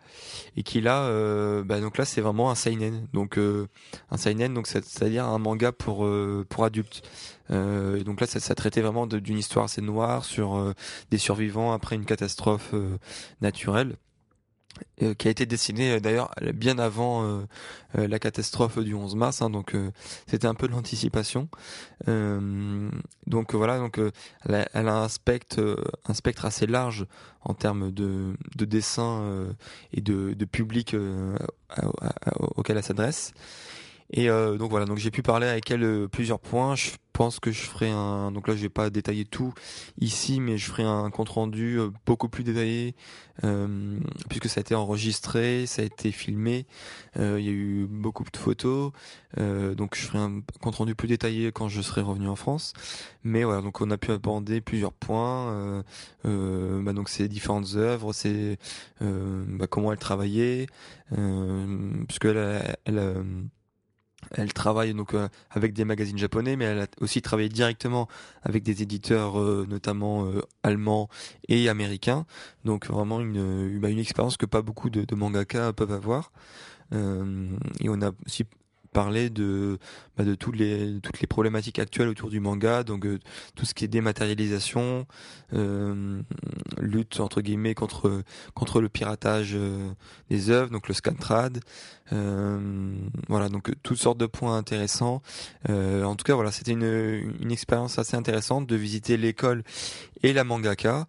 et 0.55 0.63
qui 0.63 0.81
là 0.81 1.05
euh, 1.05 1.63
bah 1.63 1.79
donc 1.81 1.97
là 1.97 2.05
c'est 2.05 2.21
vraiment 2.21 2.51
un 2.51 2.55
seinen. 2.55 3.07
Donc 3.13 3.37
euh, 3.37 3.67
un 4.11 4.17
seinen 4.17 4.53
donc 4.53 4.67
c'est-à-dire 4.67 5.25
un 5.25 5.39
manga 5.39 5.71
pour 5.71 6.05
euh, 6.05 6.45
pour 6.47 6.63
adultes. 6.65 7.01
Donc 7.49 8.21
là 8.21 8.27
ça, 8.27 8.39
ça 8.39 8.53
traitait 8.53 8.81
vraiment 8.81 9.07
d'une 9.07 9.37
histoire 9.37 9.65
assez 9.65 9.81
noire 9.81 10.23
sur 10.23 10.75
des 11.09 11.17
survivants 11.17 11.71
après 11.71 11.95
une 11.95 12.05
catastrophe 12.05 12.75
naturelle 13.41 13.95
qui 15.17 15.27
a 15.27 15.31
été 15.31 15.45
dessiné 15.45 15.93
euh, 15.93 15.99
d'ailleurs 15.99 16.33
bien 16.53 16.77
avant 16.79 17.23
euh, 17.23 18.07
la 18.07 18.19
catastrophe 18.19 18.79
du 18.79 18.93
11 18.93 19.15
mars, 19.15 19.41
hein, 19.41 19.49
donc 19.49 19.75
c'était 20.27 20.47
un 20.47 20.53
peu 20.53 20.67
de 20.67 20.73
l'anticipation. 20.73 21.49
donc 22.05 23.55
voilà, 23.55 23.79
donc 23.79 23.99
elle 24.45 24.55
a, 24.55 24.69
elle, 24.73 24.87
a, 24.87 24.97
un 25.01 25.09
spectre, 25.09 25.83
un 26.05 26.13
spectre 26.13 26.45
assez 26.45 26.67
large 26.67 27.07
en 27.41 27.55
termes 27.55 27.91
de, 27.91 28.35
de 28.55 28.65
dessin 28.65 29.47
et 29.91 30.01
de, 30.01 30.33
de 30.33 30.45
public 30.45 30.95
auquel 32.55 32.77
elle 32.77 32.83
s'adresse. 32.83 33.33
Et 34.11 34.27
donc 34.27 34.69
voilà, 34.69 34.85
donc 34.85 34.97
j'ai 34.97 35.11
pu 35.11 35.21
parler 35.21 35.47
avec 35.47 35.69
elle 35.69 36.07
plusieurs 36.09 36.39
points. 36.39 36.75
Je 36.75 36.91
pense 37.19 37.41
que 37.41 37.51
je 37.51 37.63
ferai 37.63 37.89
un 37.89 38.31
donc 38.31 38.47
là 38.47 38.55
je 38.55 38.61
vais 38.61 38.69
pas 38.69 38.89
détailler 38.89 39.25
tout 39.25 39.53
ici 39.99 40.39
mais 40.39 40.57
je 40.57 40.71
ferai 40.71 40.83
un 40.83 41.09
compte 41.09 41.27
rendu 41.27 41.77
euh, 41.77 41.89
beaucoup 42.05 42.29
plus 42.29 42.45
détaillé 42.45 42.95
euh, 43.43 43.99
puisque 44.29 44.47
ça 44.47 44.59
a 44.59 44.61
été 44.61 44.73
enregistré 44.73 45.65
ça 45.65 45.81
a 45.81 45.85
été 45.85 46.13
filmé 46.13 46.65
euh, 47.17 47.37
il 47.37 47.45
y 47.45 47.49
a 47.49 47.51
eu 47.51 47.87
beaucoup 47.89 48.23
de 48.23 48.37
photos 48.37 48.93
euh, 49.37 49.75
donc 49.75 49.97
je 49.97 50.03
ferai 50.03 50.19
un 50.19 50.39
compte 50.61 50.75
rendu 50.75 50.95
plus 50.95 51.09
détaillé 51.09 51.51
quand 51.51 51.67
je 51.67 51.81
serai 51.81 51.99
revenu 51.99 52.29
en 52.29 52.37
France 52.37 52.71
mais 53.25 53.43
voilà 53.43 53.61
donc 53.61 53.81
on 53.81 53.91
a 53.91 53.97
pu 53.97 54.13
aborder 54.13 54.61
plusieurs 54.61 54.93
points 54.93 55.51
euh, 55.51 55.83
euh, 56.23 56.81
bah, 56.81 56.93
donc 56.93 57.09
ces 57.09 57.27
différentes 57.27 57.75
œuvres 57.75 58.13
c'est 58.13 58.57
bah, 59.01 59.67
comment 59.67 59.91
elle 59.91 59.99
travaillait 59.99 60.67
puisque 62.07 62.23
elle, 62.23 62.37
elle, 62.37 62.97
elle 62.97 63.23
elle 64.31 64.53
travaille 64.53 64.93
donc 64.93 65.13
euh, 65.13 65.27
avec 65.49 65.73
des 65.73 65.85
magazines 65.85 66.17
japonais, 66.17 66.55
mais 66.55 66.65
elle 66.65 66.81
a 66.81 66.87
aussi 67.01 67.21
travaillé 67.21 67.49
directement 67.49 68.07
avec 68.43 68.63
des 68.63 68.81
éditeurs, 68.81 69.39
euh, 69.39 69.65
notamment 69.69 70.25
euh, 70.25 70.41
allemands 70.63 71.09
et 71.47 71.69
américains. 71.69 72.25
Donc 72.65 72.87
vraiment 72.87 73.21
une, 73.21 73.79
bah, 73.79 73.89
une 73.89 73.99
expérience 73.99 74.37
que 74.37 74.45
pas 74.45 74.61
beaucoup 74.61 74.89
de, 74.89 75.03
de 75.03 75.15
mangaka 75.15 75.73
peuvent 75.73 75.93
avoir. 75.93 76.31
et 76.91 77.89
on 77.89 78.01
a 78.01 78.11
aussi 78.25 78.45
parler 78.91 79.29
de 79.29 79.77
bah, 80.17 80.23
de 80.23 80.35
toutes 80.35 80.57
les 80.57 80.99
toutes 81.01 81.21
les 81.21 81.27
problématiques 81.27 81.79
actuelles 81.79 82.07
autour 82.07 82.29
du 82.29 82.39
manga 82.39 82.83
donc 82.83 83.05
euh, 83.05 83.19
tout 83.55 83.65
ce 83.65 83.73
qui 83.73 83.85
est 83.85 83.87
dématérialisation 83.87 85.05
euh, 85.53 86.21
lutte 86.79 87.19
entre 87.19 87.41
guillemets 87.41 87.75
contre 87.75 88.23
contre 88.53 88.81
le 88.81 88.89
piratage 88.89 89.51
euh, 89.53 89.91
des 90.29 90.49
œuvres 90.49 90.71
donc 90.71 90.87
le 90.87 90.93
scantrad 90.93 91.59
euh, 92.11 92.59
voilà 93.27 93.49
donc 93.49 93.71
toutes 93.83 93.99
sortes 93.99 94.17
de 94.17 94.25
points 94.25 94.57
intéressants. 94.57 95.21
Euh, 95.69 96.03
en 96.03 96.15
tout 96.15 96.23
cas 96.23 96.33
voilà 96.33 96.51
c'était 96.51 96.71
une 96.71 97.35
une 97.39 97.51
expérience 97.51 97.99
assez 97.99 98.17
intéressante 98.17 98.67
de 98.67 98.75
visiter 98.75 99.17
l'école 99.17 99.63
et 100.23 100.33
la 100.33 100.43
mangaka. 100.43 101.05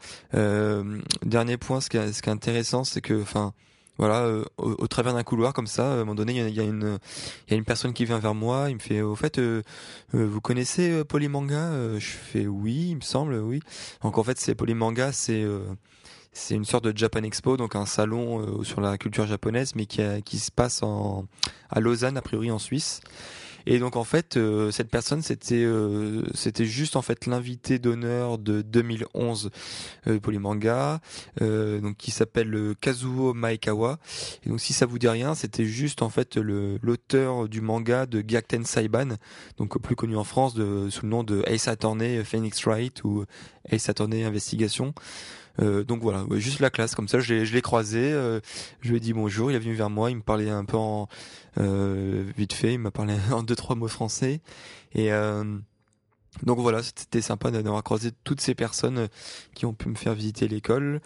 Dernier 1.24 1.56
point 1.56 1.80
ce 1.80 1.88
qui 1.88 1.96
est, 1.96 2.12
ce 2.12 2.22
qui 2.22 2.28
est 2.28 2.32
intéressant 2.32 2.84
c'est 2.84 3.00
que 3.00 3.20
enfin 3.22 3.54
voilà, 4.00 4.22
euh, 4.22 4.44
au, 4.56 4.70
au, 4.78 4.86
travers 4.86 5.12
d'un 5.12 5.22
couloir 5.22 5.52
comme 5.52 5.66
ça, 5.66 5.92
à 5.92 5.94
un 5.94 5.98
moment 5.98 6.14
donné, 6.14 6.32
il 6.32 6.38
y 6.38 6.40
a, 6.40 6.48
y 6.48 6.60
a, 6.60 6.64
une, 6.64 6.98
il 7.46 7.50
y 7.50 7.54
a 7.54 7.56
une 7.58 7.66
personne 7.66 7.92
qui 7.92 8.06
vient 8.06 8.18
vers 8.18 8.34
moi, 8.34 8.70
il 8.70 8.76
me 8.76 8.80
fait, 8.80 9.02
au 9.02 9.14
fait, 9.14 9.38
euh, 9.38 9.62
euh, 10.14 10.26
vous 10.26 10.40
connaissez 10.40 10.90
euh, 10.90 11.04
Polymanga? 11.04 11.98
Je 11.98 12.06
fais 12.06 12.46
oui, 12.46 12.88
il 12.92 12.96
me 12.96 13.00
semble, 13.02 13.34
oui. 13.34 13.60
Donc 14.02 14.16
en 14.16 14.22
fait, 14.24 14.40
c'est 14.40 14.54
Polymanga, 14.54 15.12
c'est 15.12 15.44
c'est 16.32 16.54
une 16.54 16.64
sorte 16.64 16.84
de 16.84 16.96
Japan 16.96 17.24
Expo, 17.24 17.58
donc 17.58 17.76
un 17.76 17.84
salon 17.84 18.62
sur 18.64 18.80
la 18.80 18.96
culture 18.96 19.26
japonaise, 19.26 19.74
mais 19.74 19.84
qui, 19.84 20.00
a, 20.00 20.22
qui 20.22 20.38
se 20.38 20.50
passe 20.50 20.82
en, 20.82 21.26
à 21.68 21.80
Lausanne, 21.80 22.16
a 22.16 22.22
priori 22.22 22.50
en 22.50 22.58
Suisse. 22.58 23.02
Et 23.66 23.78
donc 23.78 23.96
en 23.96 24.04
fait, 24.04 24.36
euh, 24.36 24.70
cette 24.70 24.90
personne, 24.90 25.22
c'était 25.22 25.64
euh, 25.64 26.22
c'était 26.34 26.64
juste 26.64 26.96
en 26.96 27.02
fait 27.02 27.26
l'invité 27.26 27.78
d'honneur 27.78 28.38
de 28.38 28.62
2011 28.62 29.50
euh, 30.06 30.20
Polymanga, 30.20 31.00
euh, 31.40 31.80
donc 31.80 31.96
qui 31.96 32.10
s'appelle 32.10 32.74
Kazuo 32.80 33.34
Maekawa. 33.34 33.98
Et 34.44 34.50
donc 34.50 34.60
si 34.60 34.72
ça 34.72 34.86
vous 34.86 34.98
dit 34.98 35.08
rien, 35.08 35.34
c'était 35.34 35.66
juste 35.66 36.02
en 36.02 36.10
fait 36.10 36.36
l'auteur 36.36 37.48
du 37.48 37.60
manga 37.60 38.06
de 38.06 38.22
Gyakuten 38.26 38.64
Saiban, 38.64 39.16
donc 39.58 39.80
plus 39.80 39.96
connu 39.96 40.16
en 40.16 40.24
France 40.24 40.54
sous 40.54 41.02
le 41.02 41.08
nom 41.08 41.22
de 41.24 41.42
Ace 41.46 41.68
Attorney 41.68 42.24
Phoenix 42.24 42.64
Wright 42.64 43.02
ou 43.04 43.24
Ace 43.70 43.88
Attorney 43.88 44.24
Investigation. 44.24 44.94
Euh, 45.60 45.84
donc 45.84 46.00
voilà, 46.02 46.24
juste 46.36 46.60
la 46.60 46.70
classe, 46.70 46.94
comme 46.94 47.08
ça 47.08 47.20
je 47.20 47.34
l'ai 47.34 47.62
croisé, 47.62 48.12
euh, 48.12 48.40
je 48.80 48.90
lui 48.90 48.96
ai 48.96 49.00
dit 49.00 49.12
bonjour, 49.12 49.50
il 49.50 49.54
est 49.54 49.58
venu 49.60 49.74
vers 49.74 49.90
moi, 49.90 50.10
il 50.10 50.16
me 50.16 50.22
parlait 50.22 50.50
un 50.50 50.64
peu 50.64 50.76
en 50.76 51.08
euh, 51.58 52.24
vite 52.36 52.52
fait, 52.52 52.74
il 52.74 52.78
m'a 52.78 52.90
parlé 52.90 53.14
en 53.32 53.42
deux 53.42 53.56
trois 53.56 53.76
mots 53.76 53.88
français 53.88 54.40
et 54.94 55.10
donc 56.44 56.58
voilà, 56.58 56.82
c'était 56.82 57.20
sympa 57.20 57.50
d'avoir 57.50 57.82
croisé 57.82 58.10
toutes 58.24 58.40
ces 58.40 58.54
personnes 58.54 58.98
euh, 58.98 59.06
qui 59.54 59.66
ont 59.66 59.74
pu 59.74 59.88
me 59.88 59.94
faire 59.94 60.14
visiter 60.14 60.48
l'école. 60.48 61.00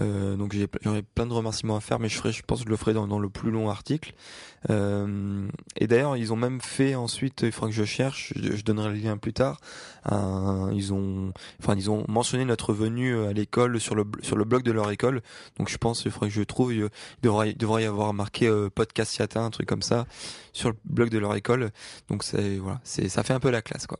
Euh, 0.00 0.36
donc 0.36 0.56
j'aurais 0.82 1.02
plein 1.02 1.26
de 1.26 1.32
remerciements 1.32 1.76
à 1.76 1.80
faire, 1.80 1.98
mais 2.00 2.08
je 2.08 2.16
ferai, 2.16 2.32
je 2.32 2.42
pense 2.42 2.60
que 2.60 2.64
je 2.64 2.70
le 2.70 2.76
ferai 2.76 2.94
dans, 2.94 3.06
dans 3.06 3.18
le 3.18 3.28
plus 3.28 3.50
long 3.50 3.68
article. 3.68 4.14
Euh, 4.68 5.48
et 5.76 5.86
d'ailleurs, 5.86 6.16
ils 6.16 6.32
ont 6.32 6.36
même 6.36 6.60
fait 6.60 6.94
ensuite, 6.94 7.42
il 7.42 7.52
faudra 7.52 7.68
que 7.68 7.74
je 7.74 7.84
cherche, 7.84 8.32
je, 8.36 8.62
donnerai 8.62 8.90
le 8.90 8.94
lien 8.96 9.16
plus 9.16 9.32
tard. 9.32 9.60
Un, 10.04 10.70
ils 10.72 10.92
ont, 10.92 11.32
enfin 11.60 11.74
ils 11.76 11.90
ont 11.90 12.04
mentionné 12.08 12.44
notre 12.44 12.72
venue 12.72 13.18
à 13.26 13.32
l'école 13.32 13.80
sur 13.80 13.94
le 13.94 14.04
sur 14.22 14.36
le 14.36 14.44
blog 14.44 14.62
de 14.62 14.72
leur 14.72 14.90
école. 14.90 15.22
Donc 15.58 15.68
je 15.68 15.78
pense, 15.78 16.04
il 16.04 16.10
faudrait 16.10 16.28
que 16.28 16.34
je 16.34 16.42
trouve, 16.42 16.74
il 16.74 16.88
devrait, 17.22 17.50
il 17.50 17.82
y 17.82 17.84
avoir 17.84 18.12
marqué 18.12 18.48
euh, 18.48 18.70
podcast 18.70 19.16
Yata, 19.16 19.40
un 19.40 19.50
truc 19.50 19.68
comme 19.68 19.82
ça, 19.82 20.06
sur 20.52 20.70
le 20.70 20.76
blog 20.84 21.10
de 21.10 21.18
leur 21.18 21.34
école. 21.36 21.70
Donc 22.08 22.24
c'est 22.24 22.56
voilà, 22.58 22.80
c'est 22.84 23.08
ça 23.08 23.22
fait 23.22 23.34
un 23.34 23.40
peu 23.40 23.50
la 23.50 23.62
classe 23.62 23.86
quoi. 23.86 23.98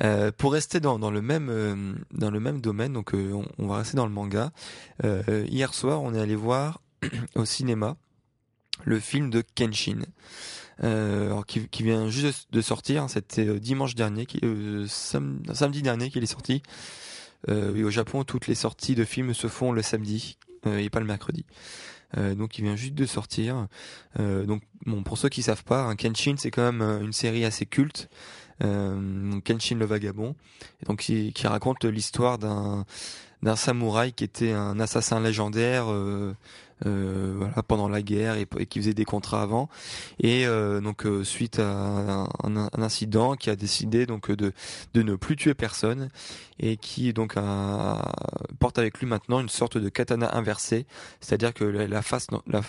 Euh, 0.00 0.30
pour 0.36 0.52
rester 0.52 0.80
dans, 0.80 0.98
le 1.10 1.22
même 1.22 1.48
euh, 1.50 1.94
dans 2.12 2.30
le 2.30 2.40
même 2.40 2.60
domaine, 2.60 2.92
donc 2.92 3.14
euh, 3.14 3.42
on, 3.58 3.66
va 3.66 3.78
rester 3.78 3.96
dans 3.96 4.06
le 4.06 4.12
manga. 4.12 4.52
Hier 5.02 5.74
soir, 5.74 6.02
on 6.02 6.14
est 6.14 6.20
allé 6.20 6.34
voir 6.34 6.80
au 7.34 7.44
cinéma 7.44 7.96
le 8.84 8.98
film 8.98 9.30
de 9.30 9.42
Kenshin. 9.54 10.00
Alors 10.82 11.44
qui, 11.44 11.68
vient 11.82 12.08
juste 12.08 12.48
de 12.52 12.62
sortir, 12.62 13.10
c'était 13.10 13.60
dimanche 13.60 13.94
dernier, 13.94 14.26
samedi 14.86 15.82
dernier 15.82 16.10
qu'il 16.10 16.22
est 16.22 16.26
sorti. 16.26 16.62
au 17.48 17.90
Japon, 17.90 18.24
toutes 18.24 18.46
les 18.46 18.54
sorties 18.54 18.94
de 18.94 19.04
films 19.04 19.34
se 19.34 19.46
font 19.46 19.72
le 19.72 19.82
samedi 19.82 20.38
et 20.64 20.88
pas 20.88 21.00
le 21.00 21.06
mercredi. 21.06 21.44
Donc 22.16 22.56
il 22.56 22.64
vient 22.64 22.76
juste 22.76 22.94
de 22.94 23.04
sortir. 23.04 23.68
Donc 24.18 24.62
bon, 24.86 25.02
pour 25.02 25.18
ceux 25.18 25.28
qui 25.28 25.42
savent 25.42 25.64
pas, 25.64 25.82
hein, 25.82 25.96
Kenshin 25.96 26.36
c'est 26.38 26.50
quand 26.50 26.72
même 26.72 27.02
une 27.02 27.12
série 27.12 27.44
assez 27.44 27.66
culte 27.66 28.08
Kenshin 28.60 29.76
le 29.76 29.84
vagabond, 29.86 30.34
donc 30.86 31.00
qui, 31.00 31.32
qui 31.32 31.46
raconte 31.46 31.84
l'histoire 31.84 32.38
d'un 32.38 32.84
d'un 33.42 33.56
samouraï 33.56 34.12
qui 34.12 34.24
était 34.24 34.52
un 34.52 34.78
assassin 34.80 35.20
légendaire 35.20 35.90
euh, 35.90 36.00
euh, 36.00 36.34
voilà 36.84 37.62
pendant 37.62 37.88
la 37.88 38.02
guerre 38.02 38.36
et, 38.36 38.46
qui 38.66 38.78
faisait 38.80 38.94
des 38.94 39.04
contrats 39.04 39.42
avant. 39.42 39.68
Et 40.18 40.46
euh, 40.46 40.80
donc 40.80 41.06
euh, 41.06 41.24
suite 41.24 41.58
à 41.58 42.26
un, 42.44 42.68
incident 42.78 43.34
qui 43.34 43.50
a 43.50 43.56
décidé 43.56 44.06
donc 44.06 44.30
de 44.30 44.52
de 44.94 45.02
ne 45.02 45.14
plus 45.16 45.36
tuer 45.36 45.54
personne 45.54 46.10
et 46.58 46.76
qui 46.76 47.12
donc 47.12 47.34
a, 47.36 48.12
porte 48.58 48.78
avec 48.78 48.98
lui 48.98 49.06
maintenant 49.06 49.40
une 49.40 49.48
sorte 49.48 49.78
de 49.78 49.88
katana 49.88 50.36
inversé 50.36 50.86
c'est-à-dire 51.20 51.54
que 51.54 51.64
la, 51.64 52.02
face 52.02 52.26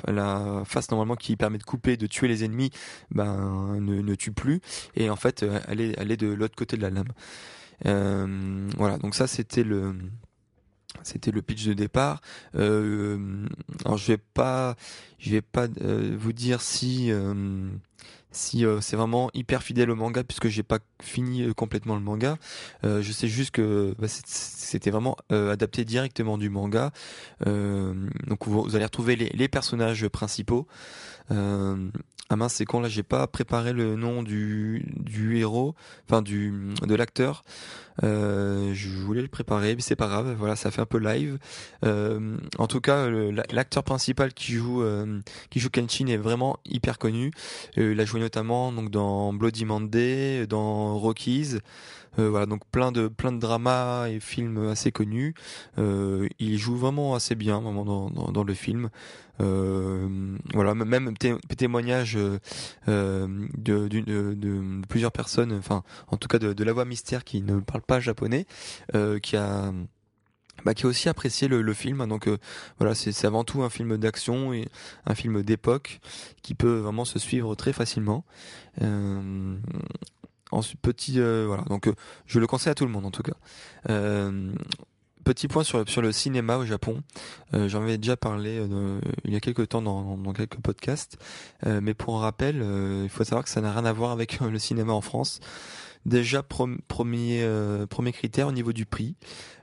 la, 0.08 0.64
face 0.66 0.92
normalement 0.92 1.16
qui 1.16 1.36
permet 1.36 1.58
de 1.58 1.64
couper 1.64 1.98
de 1.98 2.08
tuer 2.08 2.28
les 2.28 2.44
ennemis 2.44 2.72
ben 3.12 3.78
ne, 3.80 4.02
ne 4.02 4.16
tue 4.16 4.32
plus. 4.32 4.62
Et 4.96 5.10
en 5.10 5.16
fait 5.16 5.46
elle 5.68 5.82
est 5.82 5.96
elle 5.98 6.12
est 6.12 6.18
de 6.18 6.28
l'autre 6.28 6.56
côté 6.56 6.78
de 6.78 6.82
la 6.82 6.90
lame. 6.90 7.10
Euh, 7.86 8.70
voilà. 8.78 8.98
Donc 8.98 9.16
ça 9.16 9.28
c'était 9.28 9.64
le 9.64 9.96
c'était 11.04 11.32
le 11.32 11.42
pitch 11.42 11.66
de 11.66 11.74
départ. 11.74 12.22
Euh, 12.56 13.46
alors 13.86 13.98
je 13.98 14.08
vais 14.08 14.18
pas, 14.18 14.76
je 15.20 15.32
vais 15.32 15.42
pas 15.42 15.68
euh, 15.82 16.16
vous 16.18 16.34
dire 16.34 16.62
si 16.62 17.12
euh, 17.12 17.70
si 18.32 18.64
c'est 18.80 18.96
vraiment 18.96 19.30
hyper 19.34 19.62
fidèle 19.62 19.92
au 19.92 19.96
manga 19.96 20.24
puisque 20.24 20.48
j'ai 20.48 20.64
pas 20.64 20.80
fini 21.02 21.54
complètement 21.54 21.96
le 21.96 22.02
manga. 22.02 22.38
Je 22.82 23.12
sais 23.12 23.28
juste 23.28 23.52
que 23.52 23.94
bah, 24.00 24.08
c'était 24.08 24.90
vraiment 24.90 25.18
adapté 25.30 25.84
directement 25.84 26.38
du 26.38 26.50
manga. 26.50 26.92
Donc 27.46 28.48
vous, 28.48 28.74
allez 28.74 28.86
retrouver 28.86 29.18
les 29.18 29.48
personnages 29.50 30.08
principaux. 30.08 30.66
Ah 32.30 32.38
mince, 32.38 32.54
c'est 32.54 32.66
con 32.66 32.80
là, 32.80 32.88
j'ai 32.88 33.04
pas 33.04 33.28
préparé 33.28 33.74
le 33.74 33.98
nom 33.98 34.24
du, 34.24 34.86
du 34.96 35.38
héros, 35.38 35.76
enfin 36.08 36.22
du 36.22 36.54
de 36.82 36.96
l'acteur. 36.96 37.44
Euh, 38.04 38.72
je 38.74 38.88
voulais 38.88 39.22
le 39.22 39.28
préparer, 39.28 39.76
mais 39.76 39.82
c'est 39.82 39.98
pas 39.98 40.08
grave. 40.08 40.34
Voilà, 40.40 40.56
ça 40.56 40.72
fait 40.72 40.80
un 40.80 40.86
peu 40.86 40.98
live. 40.98 41.40
Euh, 41.84 42.38
en 42.58 42.68
tout 42.68 42.80
cas, 42.80 43.10
l'acteur 43.10 43.84
principal 43.84 44.34
qui 44.34 44.54
joue 44.54 44.82
euh, 44.82 45.20
qui 45.50 45.60
joue 45.60 45.70
Kenshin 45.70 46.08
est 46.08 46.18
vraiment 46.18 46.58
hyper 46.64 47.00
connu. 47.00 47.32
Euh, 47.78 47.92
il 47.92 48.00
a 48.00 48.06
joué 48.06 48.22
notamment 48.22 48.72
donc 48.72 48.92
dans 48.92 49.34
Bloody 49.34 49.66
Monday, 49.66 50.48
dans 50.48 50.98
Rockies. 50.98 51.58
Euh, 52.20 52.30
voilà, 52.30 52.46
donc 52.46 52.62
plein 52.72 52.92
de 52.92 53.08
plein 53.08 53.32
de 53.32 53.40
dramas 53.40 54.08
et 54.10 54.20
films 54.20 54.70
assez 54.70 54.92
connus. 54.92 55.34
Euh, 55.78 56.28
il 56.40 56.58
joue 56.58 56.76
vraiment 56.76 57.16
assez 57.16 57.36
bien, 57.36 57.60
vraiment 57.60 57.86
dans, 57.86 58.10
dans 58.10 58.44
le 58.44 58.54
film. 58.54 58.90
Euh, 59.42 60.38
voilà, 60.54 60.76
même 60.76 61.18
té 61.18 61.36
témoignage 61.58 62.16
euh, 62.16 62.40
euh, 62.88 63.28
de, 63.58 64.82
plusieurs 64.88 65.12
personnes, 65.12 65.54
enfin, 65.54 65.84
en 66.08 66.18
tout 66.18 66.28
cas 66.28 66.40
de, 66.40 66.64
la 66.64 66.74
voix 66.74 66.86
mystère 66.86 67.24
qui 67.24 67.42
ne 67.42 67.60
parle 67.60 67.82
pas 67.82 68.00
japonais, 68.00 68.46
qui 69.22 69.36
a 69.36 69.74
bah, 70.64 70.76
qui 70.76 70.86
a 70.86 70.90
aussi 70.90 71.10
apprécié 71.10 71.48
le, 71.48 71.74
film. 71.74 72.06
Donc 72.08 72.30
voilà, 72.78 72.94
c'est 72.94 73.26
avant 73.26 73.44
tout 73.44 73.64
un 73.64 73.70
film 73.70 73.98
d'action 73.98 74.54
et 74.54 74.68
un 75.06 75.16
film 75.16 75.42
d'époque 75.42 76.00
qui 76.44 76.54
peut 76.54 76.78
vraiment 76.78 77.06
se 77.06 77.20
suivre 77.20 77.56
très 77.56 77.74
facilement. 77.74 78.26
Euh, 78.82 79.58
ensuite, 80.52 80.80
petit, 80.82 81.20
voilà, 81.20 81.64
donc 81.64 81.90
je 82.28 82.40
le 82.40 82.48
conseille 82.48 82.72
à 82.72 82.76
tout 82.76 82.86
le 82.86 82.92
monde 82.92 83.06
en 83.06 83.12
tout 83.12 83.24
cas. 83.24 83.38
Petit 85.24 85.48
point 85.48 85.64
sur, 85.64 86.02
le 86.02 86.12
cinéma 86.12 86.58
au 86.58 86.66
Japon. 86.66 87.04
Euh, 87.54 87.70
J'en 87.70 87.84
avais 87.84 87.98
déjà 87.98 88.18
parlé 88.18 88.58
euh, 88.60 89.00
il 89.24 89.34
y 89.34 89.36
a 89.36 89.40
quelques 89.40 89.70
temps 89.70 89.82
dans, 89.82 90.18
dans 90.18 90.34
quelques 90.34 90.60
podcasts. 90.60 91.18
Euh, 91.66 91.80
mais 91.82 91.94
pour 91.94 92.18
un 92.18 92.22
rappel, 92.22 92.66
il 93.04 93.10
faut 93.10 93.24
savoir 93.24 93.44
que 93.44 93.50
ça 93.50 93.62
n'a 93.62 93.72
rien 93.72 93.86
à 93.86 93.94
voir 93.94 94.12
avec 94.12 94.40
le 94.40 94.60
cinéma 94.60 94.94
en 94.94 95.02
France. 95.02 95.40
Déjà, 96.06 96.42
premier, 96.42 97.48
premier 97.90 98.12
critère 98.12 98.48
au 98.48 98.52
niveau 98.52 98.74
du 98.74 98.86
prix. 98.88 99.16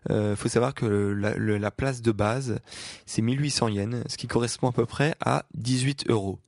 Il 0.08 0.36
faut 0.36 0.48
savoir 0.48 0.72
que 0.72 0.86
la, 0.86 1.36
la 1.36 1.70
place 1.72 2.00
de 2.00 2.12
base, 2.12 2.60
c'est 3.06 3.22
1800 3.22 3.68
yens, 3.68 4.04
ce 4.06 4.16
qui 4.16 4.28
correspond 4.28 4.68
à 4.68 4.72
peu 4.72 4.86
près 4.86 5.14
à 5.20 5.44
18 5.54 6.08
euros. 6.08 6.38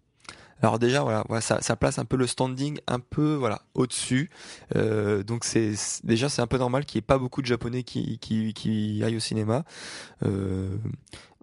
Alors 0.63 0.79
déjà 0.79 1.03
voilà, 1.03 1.25
voilà 1.29 1.41
ça, 1.41 1.77
place 1.77 1.99
un 1.99 2.05
peu 2.05 2.17
le 2.17 2.27
standing 2.27 2.79
un 2.87 3.01
peu 3.01 3.35
voilà 3.35 3.63
au-dessus. 3.75 4.31
Euh, 4.77 5.23
donc 5.23 5.45
c'est 5.45 5.73
déjà 6.05 6.29
c'est 6.29 6.43
un 6.43 6.47
peu 6.47 6.59
normal 6.59 6.85
qu'il 6.85 6.99
n'y 6.99 7.05
ait 7.05 7.07
pas 7.07 7.19
beaucoup 7.19 7.41
de 7.41 7.47
japonais 7.47 7.83
qui 7.83 8.19
qui, 8.19 8.53
qui 8.53 9.03
aillent 9.05 9.17
au 9.17 9.21
cinéma. 9.21 9.65
Euh, 10.25 10.77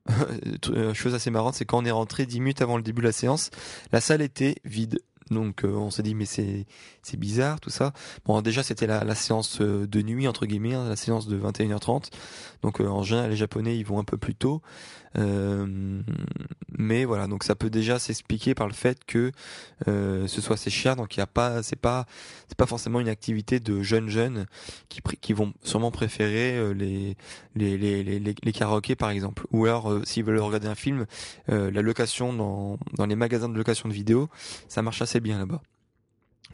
euh, 0.69 0.93
chose 0.93 1.15
assez 1.15 1.31
marrante, 1.31 1.55
c'est 1.55 1.65
quand 1.65 1.79
on 1.79 1.85
est 1.85 1.91
rentré 1.91 2.25
10 2.25 2.39
minutes 2.39 2.61
avant 2.61 2.77
le 2.77 2.83
début 2.83 3.01
de 3.01 3.07
la 3.07 3.11
séance, 3.11 3.49
la 3.91 4.01
salle 4.01 4.21
était 4.21 4.55
vide. 4.63 4.99
Donc 5.29 5.65
euh, 5.65 5.69
on 5.69 5.91
s'est 5.91 6.03
dit 6.03 6.15
mais 6.15 6.25
c'est 6.25 6.65
c'est 7.07 7.17
bizarre 7.17 7.59
tout 7.59 7.69
ça. 7.69 7.93
Bon 8.25 8.41
déjà 8.41 8.63
c'était 8.63 8.87
la, 8.87 9.03
la 9.03 9.15
séance 9.15 9.61
euh, 9.61 9.87
de 9.87 10.01
nuit 10.01 10.27
entre 10.27 10.45
guillemets, 10.45 10.73
hein, 10.73 10.89
la 10.89 10.95
séance 10.95 11.27
de 11.27 11.39
21h30. 11.39 12.09
Donc 12.63 12.81
euh, 12.81 12.87
en 12.87 13.03
général 13.03 13.29
les 13.29 13.37
japonais 13.37 13.77
ils 13.77 13.85
vont 13.85 13.99
un 13.99 14.03
peu 14.03 14.17
plus 14.17 14.35
tôt. 14.35 14.61
Euh, 15.17 16.01
mais 16.77 17.05
voilà 17.05 17.27
donc 17.27 17.43
ça 17.43 17.55
peut 17.55 17.69
déjà 17.69 17.97
s'expliquer 17.97 18.53
par 18.53 18.67
le 18.67 18.73
fait 18.73 19.03
que 19.05 19.31
euh, 19.87 20.27
ce 20.27 20.41
soit 20.41 20.55
assez 20.55 20.69
cher 20.69 20.95
donc 20.95 21.15
il 21.15 21.19
y 21.19 21.23
a 21.23 21.27
pas 21.27 21.63
c'est 21.63 21.77
pas 21.77 22.05
c'est 22.47 22.57
pas 22.57 22.65
forcément 22.65 22.99
une 22.99 23.07
activité 23.07 23.59
de 23.59 23.81
jeunes 23.81 24.09
jeunes 24.09 24.45
qui 24.89 25.01
qui 25.21 25.33
vont 25.33 25.53
sûrement 25.63 25.91
préférer 25.91 26.57
euh, 26.57 26.73
les 26.73 27.15
les 27.55 27.77
les 27.77 28.03
les 28.03 28.19
les, 28.19 28.35
les 28.41 28.51
karaokés 28.51 28.95
par 28.95 29.09
exemple 29.09 29.47
ou 29.51 29.65
alors 29.65 29.91
euh, 29.91 30.03
s'ils 30.03 30.23
veulent 30.23 30.39
regarder 30.39 30.67
un 30.67 30.75
film 30.75 31.05
la 31.47 31.81
location 31.81 32.33
dans 32.33 32.77
dans 32.93 33.05
les 33.05 33.15
magasins 33.15 33.49
de 33.49 33.57
location 33.57 33.89
de 33.89 33.93
vidéos 33.93 34.29
ça 34.67 34.81
marche 34.81 35.01
assez 35.01 35.19
bien 35.19 35.39
là-bas. 35.39 35.61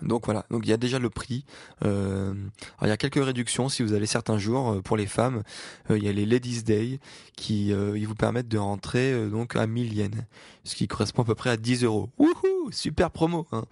Donc 0.02 0.26
voilà, 0.26 0.46
donc 0.50 0.64
il 0.66 0.70
y 0.70 0.74
a 0.74 0.78
déjà 0.78 1.00
le 1.00 1.10
prix. 1.10 1.46
Euh, 1.86 2.34
il 2.82 2.88
y 2.88 2.92
a 2.92 2.98
quelques 2.98 3.24
réductions 3.24 3.70
si 3.70 3.84
vous 3.84 3.94
allez 3.94 4.06
certains 4.06 4.38
jours 4.38 4.72
euh, 4.72 4.82
pour 4.82 4.98
les 4.98 5.06
femmes. 5.06 5.44
Euh, 5.90 5.98
il 5.98 6.04
y 6.04 6.10
a 6.10 6.12
les 6.12 6.26
Ladies 6.26 6.64
Day 6.64 7.00
qui 7.36 7.70
ils 7.70 8.08
vous 8.08 8.16
permettent 8.16 8.48
de 8.48 8.58
rentrer 8.58 9.30
donc 9.30 9.56
à 9.56 9.66
1000 9.66 9.94
yens, 9.94 10.16
ce 10.64 10.76
qui 10.76 10.88
correspond 10.88 11.24
à 11.24 11.26
peu 11.26 11.36
près 11.36 11.50
à 11.50 11.58
10 11.58 11.84
euros. 11.84 12.10
Wouhou, 12.18 12.72
super 12.72 13.12
promo. 13.12 13.48
Hein. 13.52 13.64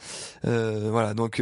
Voilà, 0.43 1.13
donc 1.13 1.41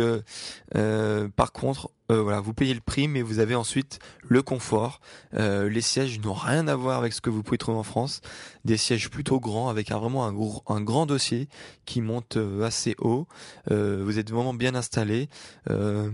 par 1.35 1.51
contre, 1.51 1.91
euh, 2.11 2.21
voilà, 2.21 2.39
vous 2.39 2.53
payez 2.53 2.73
le 2.73 2.79
prix, 2.79 3.07
mais 3.07 3.21
vous 3.21 3.39
avez 3.39 3.55
ensuite 3.55 3.99
le 4.27 4.41
confort. 4.41 4.99
Euh, 5.33 5.69
les 5.69 5.81
sièges 5.81 6.19
n'ont 6.19 6.33
rien 6.33 6.67
à 6.67 6.75
voir 6.75 6.97
avec 6.99 7.13
ce 7.13 7.21
que 7.21 7.29
vous 7.29 7.43
pouvez 7.43 7.57
trouver 7.57 7.77
en 7.77 7.83
France. 7.83 8.21
Des 8.65 8.77
sièges 8.77 9.09
plutôt 9.09 9.39
grands 9.39 9.69
avec 9.69 9.91
vraiment 9.91 10.25
un, 10.25 10.33
gros- 10.33 10.63
un 10.67 10.81
grand 10.81 11.05
dossier 11.05 11.47
qui 11.85 12.01
monte 12.01 12.37
euh, 12.37 12.63
assez 12.63 12.95
haut. 12.99 13.27
Euh, 13.71 14.01
vous 14.03 14.19
êtes 14.19 14.31
vraiment 14.31 14.53
bien 14.53 14.75
installé. 14.75 15.29
Euh, 15.69 16.09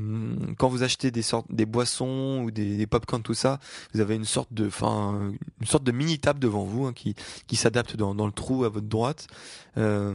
quand 0.58 0.70
vous 0.70 0.84
achetez 0.84 1.12
des 1.12 1.22
sortes, 1.22 1.48
des 1.50 1.66
boissons 1.66 2.42
ou 2.44 2.52
des, 2.52 2.78
des 2.78 2.88
popcorn 2.88 3.22
tout 3.24 3.34
ça, 3.34 3.60
vous 3.94 4.00
avez 4.02 4.16
une 4.16 4.26
sorte 4.26 4.54
de, 4.54 4.68
enfin, 4.68 5.32
une 5.62 5.68
sorte 5.68 5.84
de 5.84 5.92
mini 5.92 6.20
table 6.20 6.40
devant 6.40 6.64
vous 6.64 6.86
hein, 6.86 6.94
qui 6.94 7.16
qui 7.48 7.56
s'adapte 7.56 7.96
dans, 7.96 8.16
dans 8.16 8.26
le 8.26 8.32
trou 8.32 8.64
à 8.64 8.70
votre 8.70 8.88
droite. 8.88 9.28
Euh, 9.78 10.14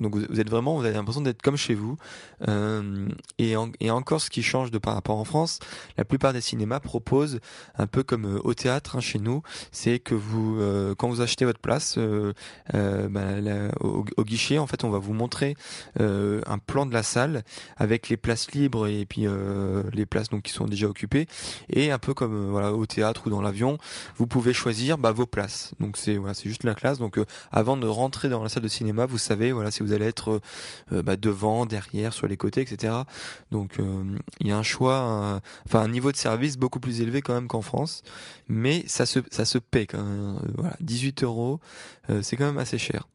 donc 0.00 0.16
vous, 0.16 0.40
êtes 0.40 0.48
vraiment, 0.50 0.76
vous 0.76 0.84
avez 0.84 0.94
l'impression 0.94 1.20
d'être 1.20 1.42
comme 1.42 1.56
chez 1.56 1.74
vous. 1.74 1.96
Euh, 2.48 3.08
et, 3.38 3.54
et 3.80 3.90
encore, 3.90 4.20
ce 4.20 4.30
qui 4.30 4.42
change 4.42 4.70
de 4.70 4.78
par 4.78 4.94
rapport 4.94 5.18
en 5.18 5.24
France, 5.24 5.58
la 5.96 6.04
plupart 6.04 6.32
des 6.32 6.40
cinémas 6.40 6.80
proposent 6.80 7.40
un 7.76 7.86
peu 7.86 8.02
comme 8.02 8.24
euh, 8.26 8.40
au 8.44 8.54
théâtre 8.54 8.96
hein, 8.96 9.00
chez 9.00 9.18
nous, 9.18 9.42
c'est 9.70 9.98
que 9.98 10.14
vous, 10.14 10.58
quand 10.96 11.08
vous 11.08 11.20
achetez 11.20 11.44
votre 11.44 11.60
place 11.60 11.98
bah, 12.72 13.40
la- 13.40 13.70
au, 13.80 14.04
guichet, 14.24 14.58
en 14.58 14.66
fait, 14.66 14.84
on 14.84 14.90
va 14.90 14.98
vous 14.98 15.12
montrer 15.12 15.56
un 15.98 16.58
plan 16.58 16.86
de 16.86 16.92
la 16.92 17.02
salle 17.02 17.42
avec 17.76 18.08
les 18.08 18.16
places 18.16 18.50
libres 18.52 18.86
et 18.86 19.04
puis 19.06 19.26
les 19.92 20.06
places 20.06 20.28
donc 20.28 20.42
qui 20.42 20.52
sont 20.52 20.66
déjà 20.66 20.86
occupées 20.86 21.26
et 21.68 21.90
un 21.90 21.98
peu 21.98 22.14
comme 22.14 22.50
voilà 22.50 22.72
au 22.72 22.86
théâtre 22.86 23.26
ou 23.26 23.30
dans 23.30 23.42
l'avion, 23.42 23.78
vous 24.16 24.26
pouvez 24.26 24.52
choisir 24.52 24.98
bah, 24.98 25.12
vos 25.12 25.26
places. 25.26 25.72
Donc 25.80 25.96
c'est 25.96 26.16
voilà, 26.16 26.34
c'est 26.34 26.48
juste 26.48 26.64
la 26.64 26.74
classe. 26.74 26.98
Donc 26.98 27.18
avant 27.50 27.76
de 27.76 27.86
rentrer 27.86 28.28
dans 28.28 28.42
la 28.42 28.48
salle 28.48 28.62
de 28.62 28.68
cinéma, 28.68 29.01
vous 29.06 29.18
savez 29.18 29.52
voilà 29.52 29.70
si 29.70 29.82
vous 29.82 29.92
allez 29.92 30.06
être 30.06 30.40
euh, 30.92 31.02
bah, 31.02 31.16
devant, 31.16 31.66
derrière, 31.66 32.12
sur 32.12 32.26
les 32.26 32.36
côtés, 32.36 32.60
etc. 32.62 32.94
Donc 33.50 33.78
euh, 33.78 34.04
il 34.40 34.48
y 34.48 34.52
a 34.52 34.58
un 34.58 34.62
choix, 34.62 35.40
enfin 35.66 35.80
un 35.80 35.88
niveau 35.88 36.12
de 36.12 36.16
service 36.16 36.56
beaucoup 36.58 36.80
plus 36.80 37.00
élevé 37.00 37.22
quand 37.22 37.34
même 37.34 37.48
qu'en 37.48 37.62
France, 37.62 38.02
mais 38.48 38.84
ça 38.86 39.06
se 39.06 39.20
ça 39.30 39.44
se 39.44 39.58
paie 39.58 39.86
quand 39.86 40.02
même. 40.02 40.36
Euh, 40.36 40.48
Voilà, 40.56 40.76
18 40.80 41.22
euros, 41.24 41.60
euh, 42.10 42.22
c'est 42.22 42.36
quand 42.36 42.46
même 42.46 42.58
assez 42.58 42.78
cher. 42.78 43.08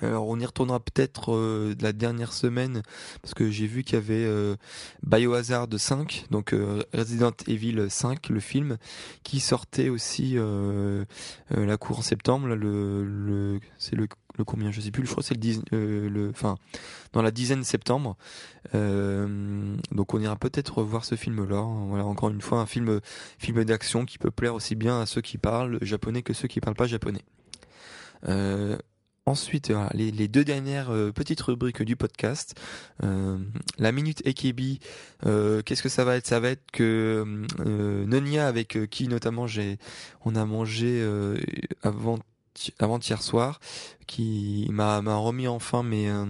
Alors 0.00 0.28
on 0.28 0.38
y 0.38 0.46
retournera 0.46 0.78
peut-être 0.78 1.74
la 1.80 1.92
dernière 1.92 2.32
semaine 2.32 2.82
parce 3.20 3.34
que 3.34 3.50
j'ai 3.50 3.66
vu 3.66 3.82
qu'il 3.82 3.94
y 3.94 3.96
avait 3.96 4.56
Biohazard 5.02 5.66
5, 5.76 6.26
donc 6.30 6.54
Resident 6.94 7.32
Evil 7.48 7.86
5, 7.88 8.28
le 8.28 8.38
film, 8.38 8.76
qui 9.24 9.40
sortait 9.40 9.88
aussi 9.88 10.36
la 11.50 11.76
cour 11.78 11.98
en 11.98 12.02
septembre. 12.02 12.46
Le, 12.46 13.04
le 13.04 13.58
c'est 13.76 13.96
le, 13.96 14.06
le 14.38 14.44
combien 14.44 14.70
Je 14.70 14.80
sais 14.80 14.90
plus. 14.90 15.04
Je 15.04 15.10
crois 15.10 15.22
c'est 15.22 15.34
le 15.34 15.40
10, 15.40 15.62
euh, 15.72 16.08
le, 16.08 16.32
dans 17.12 17.22
la 17.22 17.30
dizaine 17.30 17.64
septembre. 17.64 18.16
Euh, 18.74 19.76
donc 19.92 20.14
on 20.14 20.20
ira 20.20 20.36
peut-être 20.36 20.82
voir 20.82 21.04
ce 21.04 21.14
film-là. 21.14 21.62
Voilà, 21.88 22.04
encore 22.04 22.30
une 22.30 22.40
fois 22.40 22.60
un 22.60 22.66
film 22.66 23.00
film 23.38 23.64
d'action 23.64 24.04
qui 24.04 24.18
peut 24.18 24.30
plaire 24.30 24.54
aussi 24.54 24.74
bien 24.74 25.00
à 25.00 25.06
ceux 25.06 25.20
qui 25.20 25.38
parlent 25.38 25.78
japonais 25.82 26.22
que 26.22 26.32
ceux 26.32 26.48
qui 26.48 26.60
parlent 26.60 26.76
pas 26.76 26.86
japonais. 26.86 27.22
Euh, 28.28 28.76
Ensuite, 29.26 29.70
les, 29.92 30.10
les 30.10 30.26
deux 30.26 30.42
dernières 30.42 30.90
petites 31.14 31.42
rubriques 31.42 31.82
du 31.82 31.96
podcast. 31.96 32.58
La 33.02 33.92
minute 33.92 34.22
euh, 35.26 35.60
qu'est-ce 35.60 35.82
que 35.82 35.90
ça 35.90 36.04
va 36.06 36.16
être? 36.16 36.26
Ça 36.26 36.40
va 36.40 36.48
être 36.48 36.70
que 36.72 37.44
Nonia, 38.06 38.48
avec 38.48 38.78
qui 38.88 39.06
notamment 39.06 39.46
j'ai, 39.46 39.76
on 40.24 40.34
a 40.34 40.46
mangé 40.46 41.06
avant 41.82 42.18
avant 42.78 42.98
hier 42.98 43.22
soir, 43.22 43.60
qui 44.06 44.66
m'a 44.70 44.98
remis 45.16 45.48
enfin 45.48 45.82
mes 45.82 46.08
euh, 46.08 46.24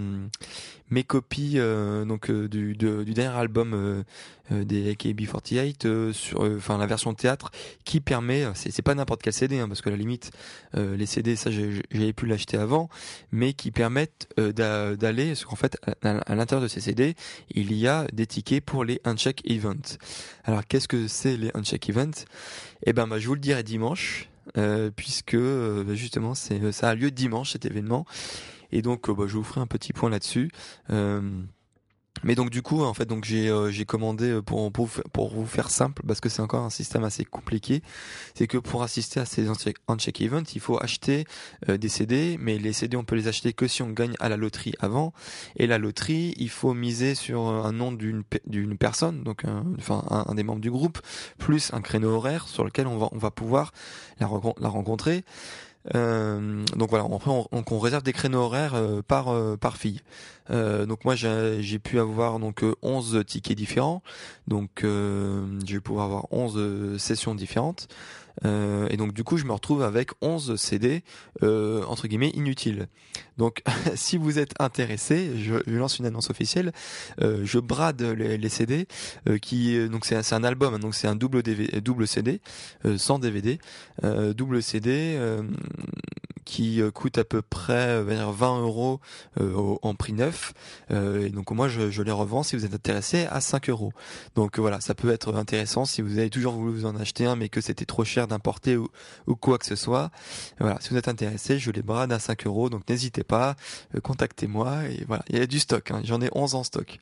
mes 0.90 1.04
copies 1.04 1.54
euh, 1.56 2.04
donc 2.04 2.30
euh, 2.30 2.48
du 2.48 2.74
de- 2.74 3.04
du 3.04 3.12
dernier 3.14 3.36
album 3.38 4.04
des 4.50 4.94
AKB48 4.94 5.86
euh, 5.86 6.12
sur 6.14 6.40
enfin 6.56 6.78
la 6.78 6.86
version 6.86 7.12
théâtre 7.12 7.50
qui 7.84 8.00
permet 8.00 8.46
c'est 8.54 8.80
pas 8.82 8.94
n'importe 8.94 9.20
quel 9.22 9.32
CD 9.34 9.58
hein, 9.58 9.68
parce 9.68 9.82
que 9.82 9.90
la 9.90 9.96
limite 9.96 10.30
les 10.74 11.04
CD 11.06 11.36
ça 11.36 11.50
j'avais 11.50 12.12
pu 12.14 12.24
l'acheter 12.26 12.56
avant 12.56 12.88
mais 13.30 13.52
qui 13.52 13.70
permettent 13.70 14.28
d'a- 14.38 14.96
d'aller 14.96 15.28
parce 15.28 15.44
qu'en 15.44 15.56
fait 15.56 15.78
à, 16.02 16.08
à 16.18 16.34
l'intérieur 16.34 16.62
de 16.62 16.68
ces 16.68 16.80
CD 16.80 17.14
il 17.50 17.74
y 17.74 17.86
a 17.86 18.06
des 18.14 18.26
tickets 18.26 18.64
pour 18.64 18.84
les 18.84 19.00
uncheck 19.04 19.42
events. 19.44 19.98
Alors 20.44 20.66
qu'est-ce 20.66 20.88
que 20.88 21.06
c'est 21.06 21.36
les 21.36 21.50
uncheck 21.54 21.88
events? 21.90 22.24
Eh 22.86 22.92
ben 22.94 23.06
bah, 23.06 23.18
je 23.18 23.28
vous 23.28 23.34
le 23.34 23.40
dirai 23.40 23.62
dimanche 23.62 24.30
puisque 24.96 25.36
justement 25.94 26.34
c'est 26.34 26.72
ça 26.72 26.90
a 26.90 26.94
lieu 26.94 27.10
dimanche 27.10 27.52
cet 27.52 27.64
événement. 27.66 28.06
Et 28.72 28.82
donc 28.82 29.10
bah, 29.10 29.24
je 29.26 29.36
vous 29.36 29.44
ferai 29.44 29.60
un 29.60 29.66
petit 29.66 29.92
point 29.92 30.10
là-dessus. 30.10 30.50
Mais 32.24 32.34
donc 32.34 32.50
du 32.50 32.62
coup 32.62 32.82
en 32.82 32.94
fait 32.94 33.06
donc 33.06 33.24
j'ai 33.24 33.48
euh, 33.48 33.70
j'ai 33.70 33.84
commandé 33.84 34.30
euh, 34.30 34.42
pour, 34.42 34.70
pour 34.72 34.88
pour 35.12 35.30
vous 35.30 35.46
faire 35.46 35.70
simple 35.70 36.02
parce 36.06 36.20
que 36.20 36.28
c'est 36.28 36.42
encore 36.42 36.64
un 36.64 36.70
système 36.70 37.04
assez 37.04 37.24
compliqué 37.24 37.82
c'est 38.34 38.46
que 38.46 38.58
pour 38.58 38.82
assister 38.82 39.20
à 39.20 39.24
ces 39.24 39.48
uncheck 39.48 40.20
events 40.20 40.54
il 40.54 40.60
faut 40.60 40.82
acheter 40.82 41.24
euh, 41.68 41.76
des 41.76 41.88
CD 41.88 42.36
mais 42.40 42.58
les 42.58 42.72
CD 42.72 42.96
on 42.96 43.04
peut 43.04 43.16
les 43.16 43.28
acheter 43.28 43.52
que 43.52 43.66
si 43.66 43.82
on 43.82 43.90
gagne 43.90 44.14
à 44.20 44.28
la 44.28 44.36
loterie 44.36 44.74
avant 44.80 45.12
et 45.56 45.66
la 45.66 45.78
loterie 45.78 46.34
il 46.36 46.50
faut 46.50 46.74
miser 46.74 47.14
sur 47.14 47.40
un 47.40 47.72
nom 47.72 47.92
d'une 47.92 48.22
d'une 48.46 48.76
personne 48.76 49.22
donc 49.22 49.44
un, 49.44 49.64
enfin 49.78 50.04
un, 50.10 50.34
des 50.34 50.42
membres 50.42 50.60
du 50.60 50.70
groupe 50.70 50.98
plus 51.38 51.72
un 51.72 51.80
créneau 51.80 52.10
horaire 52.10 52.48
sur 52.48 52.64
lequel 52.64 52.86
on 52.86 52.98
va 52.98 53.08
on 53.12 53.18
va 53.18 53.30
pouvoir 53.30 53.72
la, 54.20 54.28
la 54.60 54.68
rencontrer 54.68 55.24
euh, 55.94 56.64
donc 56.76 56.90
voilà, 56.90 57.04
après 57.04 57.30
on, 57.30 57.48
on, 57.50 57.78
réserve 57.78 58.02
des 58.02 58.12
créneaux 58.12 58.40
horaires 58.40 58.74
euh, 58.74 59.00
par 59.02 59.28
euh, 59.28 59.56
par 59.56 59.76
fille. 59.76 60.00
Donc 60.50 61.04
moi 61.04 61.14
j'ai 61.14 61.78
pu 61.78 61.98
avoir 61.98 62.38
donc 62.38 62.64
11 62.82 63.24
tickets 63.26 63.56
différents. 63.56 64.02
Donc 64.46 64.80
je 64.82 65.72
vais 65.72 65.80
pouvoir 65.80 66.06
avoir 66.06 66.32
11 66.32 66.98
sessions 66.98 67.34
différentes. 67.34 67.88
Euh, 68.44 68.88
et 68.90 68.96
donc 68.96 69.12
du 69.12 69.24
coup, 69.24 69.36
je 69.36 69.44
me 69.44 69.52
retrouve 69.52 69.82
avec 69.82 70.10
11 70.20 70.56
CD 70.56 71.02
euh, 71.42 71.84
entre 71.84 72.08
guillemets 72.08 72.30
inutiles. 72.30 72.88
Donc 73.36 73.62
si 73.94 74.16
vous 74.16 74.38
êtes 74.38 74.54
intéressé, 74.60 75.32
je, 75.38 75.54
lance 75.70 75.98
une 75.98 76.06
annonce 76.06 76.30
officielle. 76.30 76.72
Euh, 77.20 77.42
je 77.44 77.58
brade 77.58 78.00
les, 78.02 78.48
CD 78.48 78.86
euh, 79.28 79.38
qui 79.38 79.88
donc 79.88 80.04
c'est 80.04 80.32
un 80.32 80.44
album, 80.44 80.78
donc 80.78 80.94
c'est 80.94 81.08
un 81.08 81.16
double 81.16 81.42
double 81.82 82.06
CD 82.06 82.40
sans 82.96 83.18
DVD, 83.18 83.58
double 84.02 84.62
CD 84.62 85.18
qui 86.48 86.80
coûte 86.94 87.18
à 87.18 87.24
peu 87.24 87.42
près 87.42 88.02
20 88.02 88.60
euros 88.62 89.00
en 89.38 89.94
prix 89.94 90.14
neuf. 90.14 90.54
et 90.90 91.28
donc 91.28 91.50
moi 91.50 91.68
je, 91.68 92.02
les 92.02 92.10
revends 92.10 92.42
si 92.42 92.56
vous 92.56 92.64
êtes 92.64 92.74
intéressé 92.74 93.26
à 93.30 93.40
5 93.40 93.68
euros. 93.68 93.92
Donc 94.34 94.58
voilà, 94.58 94.80
ça 94.80 94.94
peut 94.94 95.10
être 95.10 95.34
intéressant 95.34 95.84
si 95.84 96.00
vous 96.00 96.18
avez 96.18 96.30
toujours 96.30 96.54
voulu 96.54 96.72
vous 96.72 96.86
en 96.86 96.96
acheter 96.96 97.26
un 97.26 97.36
mais 97.36 97.50
que 97.50 97.60
c'était 97.60 97.84
trop 97.84 98.04
cher 98.04 98.26
d'importer 98.26 98.76
ou, 98.76 98.88
ou, 99.26 99.36
quoi 99.36 99.58
que 99.58 99.66
ce 99.66 99.76
soit. 99.76 100.10
Voilà, 100.58 100.78
si 100.80 100.88
vous 100.88 100.96
êtes 100.96 101.08
intéressé, 101.08 101.58
je 101.58 101.70
les 101.70 101.82
brade 101.82 102.12
à 102.12 102.18
5 102.18 102.46
euros, 102.46 102.70
donc 102.70 102.88
n'hésitez 102.88 103.24
pas, 103.24 103.54
euh, 103.94 104.00
contactez-moi 104.00 104.84
et 104.88 105.04
voilà, 105.06 105.24
il 105.28 105.38
y 105.38 105.40
a 105.40 105.46
du 105.46 105.58
stock, 105.58 105.90
hein. 105.90 106.00
j'en 106.04 106.20
ai 106.20 106.30
11 106.32 106.54
en 106.54 106.64
stock. 106.64 106.98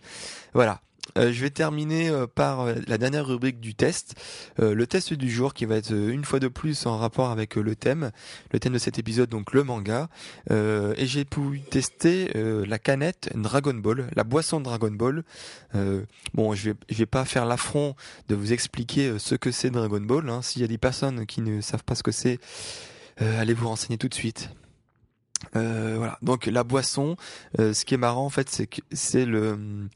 Voilà, 0.54 0.80
euh, 1.16 1.32
je 1.32 1.40
vais 1.40 1.50
terminer 1.50 2.08
euh, 2.08 2.26
par 2.26 2.60
euh, 2.60 2.74
la 2.86 2.98
dernière 2.98 3.26
rubrique 3.26 3.60
du 3.60 3.74
test, 3.74 4.14
le 4.58 4.86
test 4.86 5.12
du 5.14 5.30
jour 5.30 5.54
qui 5.54 5.64
va 5.64 5.76
être 5.76 5.92
une 5.92 6.24
fois 6.24 6.40
de 6.40 6.48
plus 6.48 6.86
en 6.86 6.98
rapport 6.98 7.30
avec 7.30 7.56
le 7.56 7.76
thème, 7.76 8.10
le 8.52 8.58
thème 8.58 8.72
de 8.72 8.78
cet 8.78 8.98
épisode 8.98 9.28
donc 9.28 9.52
le 9.52 9.62
manga. 9.64 10.08
et 10.50 11.06
j'ai 11.06 11.24
pu 11.24 11.60
tester 11.60 12.30
la 12.34 12.78
canette 12.78 13.30
Dragon 13.34 13.74
Ball, 13.74 14.08
la 14.14 14.24
boisson 14.24 14.60
Dragon 14.60 14.90
Ball. 14.90 15.22
bon, 16.34 16.54
je 16.54 16.70
vais 16.70 16.76
je 16.88 16.98
vais 16.98 17.06
pas 17.06 17.24
faire 17.24 17.46
l'affront 17.46 17.94
de 18.28 18.34
vous 18.34 18.52
expliquer 18.52 19.18
ce 19.18 19.34
que 19.34 19.50
c'est 19.50 19.70
Dragon 19.70 20.00
Ball. 20.00 20.28
Hein. 20.28 20.42
S'il 20.42 20.62
y 20.62 20.64
a 20.64 20.68
des 20.68 20.78
personnes 20.78 21.26
qui 21.26 21.40
ne 21.40 21.60
savent 21.60 21.84
pas 21.84 21.94
ce 21.94 22.02
que 22.02 22.12
c'est, 22.12 22.38
allez 23.18 23.54
vous 23.54 23.68
renseigner 23.68 23.98
tout 23.98 24.08
de 24.08 24.14
suite. 24.14 24.50
Euh, 25.54 25.94
voilà. 25.96 26.18
Donc 26.22 26.46
la 26.46 26.64
boisson, 26.64 27.16
euh, 27.58 27.72
ce 27.72 27.84
qui 27.84 27.94
est 27.94 27.98
marrant 27.98 28.24
en 28.24 28.30
fait, 28.30 28.48
c'est 28.48 28.68
c'est 28.92 29.24
le, 29.24 29.88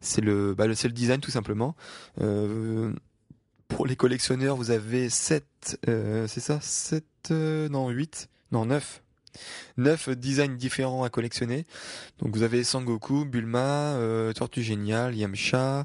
c'est 0.00 0.20
le, 0.20 0.54
bah, 0.54 0.64
c'est 0.74 0.88
le 0.88 0.94
design 0.94 1.20
tout 1.20 1.30
simplement. 1.30 1.74
Euh, 2.20 2.92
pour 3.68 3.86
les 3.86 3.96
collectionneurs, 3.96 4.56
vous 4.56 4.70
avez 4.70 5.10
7, 5.10 5.44
c'est 5.84 6.40
ça? 6.40 6.58
7, 6.60 7.04
non 7.30 7.90
8, 7.90 8.28
non 8.50 8.64
9. 8.64 9.02
9 9.76 10.08
designs 10.10 10.56
différents 10.56 11.04
à 11.04 11.10
collectionner. 11.10 11.66
Donc 12.18 12.34
vous 12.34 12.42
avez 12.42 12.64
Sangoku, 12.64 13.26
Bulma, 13.26 13.94
Tortue 14.34 14.62
Géniale, 14.62 15.14
Yamcha, 15.14 15.84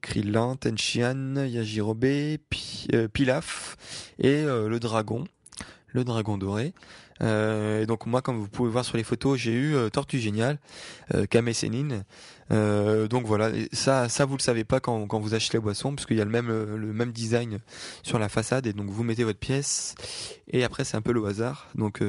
Krillin, 0.00 0.54
Tenchian, 0.54 1.34
Yajirobe, 1.44 2.36
Pilaf 3.12 3.76
et 4.20 4.44
le 4.44 4.78
dragon, 4.78 5.24
le 5.94 6.04
dragon 6.04 6.36
doré. 6.36 6.74
Euh, 7.22 7.82
et 7.82 7.86
donc 7.86 8.06
moi, 8.06 8.20
comme 8.20 8.38
vous 8.38 8.48
pouvez 8.48 8.70
voir 8.70 8.84
sur 8.84 8.96
les 8.96 9.04
photos, 9.04 9.38
j'ai 9.38 9.52
eu 9.52 9.74
euh, 9.74 9.88
Tortue 9.88 10.18
Géniale, 10.18 10.58
euh, 11.14 11.26
Kame 11.26 11.50
Euh, 12.50 13.08
donc 13.08 13.24
voilà, 13.24 13.50
ça, 13.72 14.08
ça 14.08 14.26
vous 14.26 14.36
le 14.36 14.42
savez 14.42 14.64
pas 14.64 14.80
quand, 14.80 15.06
quand 15.06 15.20
vous 15.20 15.34
achetez 15.34 15.56
la 15.56 15.62
boisson, 15.62 15.94
puisqu'il 15.94 16.18
y 16.18 16.20
a 16.20 16.24
le 16.24 16.30
même, 16.30 16.48
le 16.48 16.92
même 16.92 17.12
design 17.12 17.60
sur 18.02 18.18
la 18.18 18.28
façade, 18.28 18.66
et 18.66 18.72
donc 18.72 18.90
vous 18.90 19.04
mettez 19.04 19.24
votre 19.24 19.38
pièce, 19.38 19.94
et 20.48 20.64
après 20.64 20.84
c'est 20.84 20.96
un 20.96 21.02
peu 21.02 21.12
le 21.12 21.24
hasard. 21.24 21.68
Donc 21.74 22.02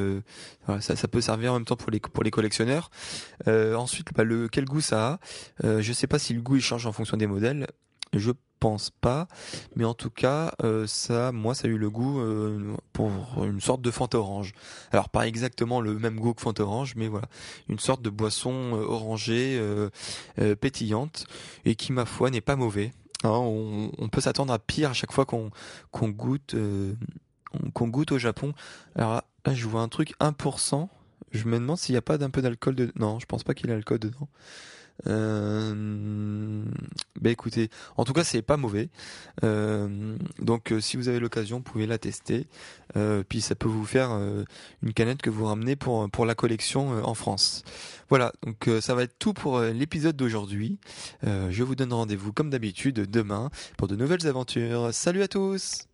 voilà, 0.65 0.81
ça, 0.81 0.95
ça 0.95 1.07
peut 1.07 1.21
servir 1.21 1.51
en 1.53 1.55
même 1.55 1.65
temps 1.65 1.77
pour 1.77 1.91
les, 1.91 1.99
pour 1.99 2.23
les 2.23 2.31
collectionneurs. 2.31 2.89
ensuite, 3.47 4.09
bah, 4.13 4.25
le, 4.25 4.49
quel 4.49 4.65
goût 4.65 4.81
ça 4.81 5.19
a? 5.63 5.79
Je 5.79 5.93
sais 5.93 6.07
pas 6.07 6.19
si 6.19 6.33
le 6.33 6.41
goût 6.41 6.57
il 6.57 6.61
change 6.61 6.85
en 6.85 6.91
fonction 6.91 7.15
des 7.15 7.27
modèles. 7.27 7.67
Je 8.13 8.31
pense 8.65 8.89
pas, 8.89 9.27
mais 9.75 9.85
en 9.85 9.93
tout 9.93 10.09
cas, 10.09 10.51
euh, 10.63 10.87
ça, 10.87 11.31
moi, 11.31 11.53
ça 11.53 11.67
a 11.67 11.69
eu 11.69 11.77
le 11.77 11.91
goût 11.91 12.19
euh, 12.19 12.75
pour 12.93 13.11
une 13.43 13.61
sorte 13.61 13.83
de 13.83 13.91
Fanta 13.91 14.17
orange. 14.17 14.53
Alors 14.91 15.09
pas 15.09 15.27
exactement 15.27 15.81
le 15.81 15.99
même 15.99 16.19
goût 16.19 16.33
que 16.33 16.41
Fanta 16.41 16.63
orange, 16.63 16.95
mais 16.95 17.07
voilà, 17.07 17.27
une 17.69 17.77
sorte 17.77 18.01
de 18.01 18.09
boisson 18.09 18.51
euh, 18.73 18.83
orangée 18.87 19.61
pétillante 20.59 21.27
et 21.63 21.75
qui, 21.75 21.93
ma 21.93 22.05
foi, 22.05 22.31
n'est 22.31 22.41
pas 22.41 22.55
mauvais. 22.55 22.91
Hein, 23.23 23.29
on, 23.29 24.09
peut 24.09 24.21
s'attendre 24.21 24.51
à 24.51 24.57
pire 24.57 24.89
à 24.89 24.93
chaque 24.93 25.11
fois 25.11 25.25
qu'on 25.25 25.51
qu'on 25.91 26.09
goûte 26.09 26.55
qu'on 27.73 27.87
goûte 27.87 28.13
au 28.13 28.17
Japon. 28.17 28.53
Alors 28.95 29.21
là, 29.45 29.53
je 29.53 29.67
vois 29.67 29.81
un 29.81 29.89
truc 29.89 30.15
1%. 30.19 30.87
Je 31.31 31.45
me 31.45 31.59
demande 31.59 31.77
s'il 31.77 31.93
n'y 31.93 31.97
a 31.97 32.01
pas 32.01 32.17
d'un 32.17 32.31
peu 32.31 32.41
d'alcool 32.41 32.73
de. 32.73 32.91
Non, 32.95 33.19
je 33.19 33.27
pense 33.27 33.43
pas 33.43 33.53
qu'il 33.53 33.67
y 33.67 33.69
ait 33.69 33.75
l'alcool 33.75 33.99
dedans. 33.99 34.27
Euh, 35.07 36.63
bah 37.19 37.29
écoutez, 37.29 37.69
en 37.97 38.05
tout 38.05 38.13
cas 38.13 38.23
c'est 38.23 38.41
pas 38.41 38.57
mauvais. 38.57 38.89
Euh, 39.43 40.17
donc 40.39 40.71
euh, 40.71 40.79
si 40.79 40.97
vous 40.97 41.09
avez 41.09 41.19
l'occasion, 41.19 41.57
vous 41.57 41.63
pouvez 41.63 41.87
la 41.87 41.97
tester. 41.97 42.47
Euh, 42.95 43.23
puis 43.27 43.41
ça 43.41 43.55
peut 43.55 43.67
vous 43.67 43.85
faire 43.85 44.11
euh, 44.11 44.43
une 44.83 44.93
canette 44.93 45.21
que 45.21 45.29
vous 45.29 45.45
ramenez 45.45 45.75
pour 45.75 46.09
pour 46.09 46.25
la 46.25 46.35
collection 46.35 47.03
en 47.03 47.13
France. 47.13 47.63
Voilà, 48.09 48.33
donc 48.43 48.69
ça 48.81 48.93
va 48.95 49.03
être 49.03 49.17
tout 49.17 49.33
pour 49.33 49.59
l'épisode 49.59 50.15
d'aujourd'hui. 50.15 50.77
je 51.23 51.63
vous 51.63 51.75
donne 51.75 51.91
rendez-vous 51.91 52.33
comme 52.33 52.49
d'habitude 52.49 53.09
demain 53.09 53.49
pour 53.77 53.87
de 53.87 53.95
nouvelles 53.95 54.27
aventures. 54.27 54.93
Salut 54.93 55.23
à 55.23 55.27
tous 55.27 55.87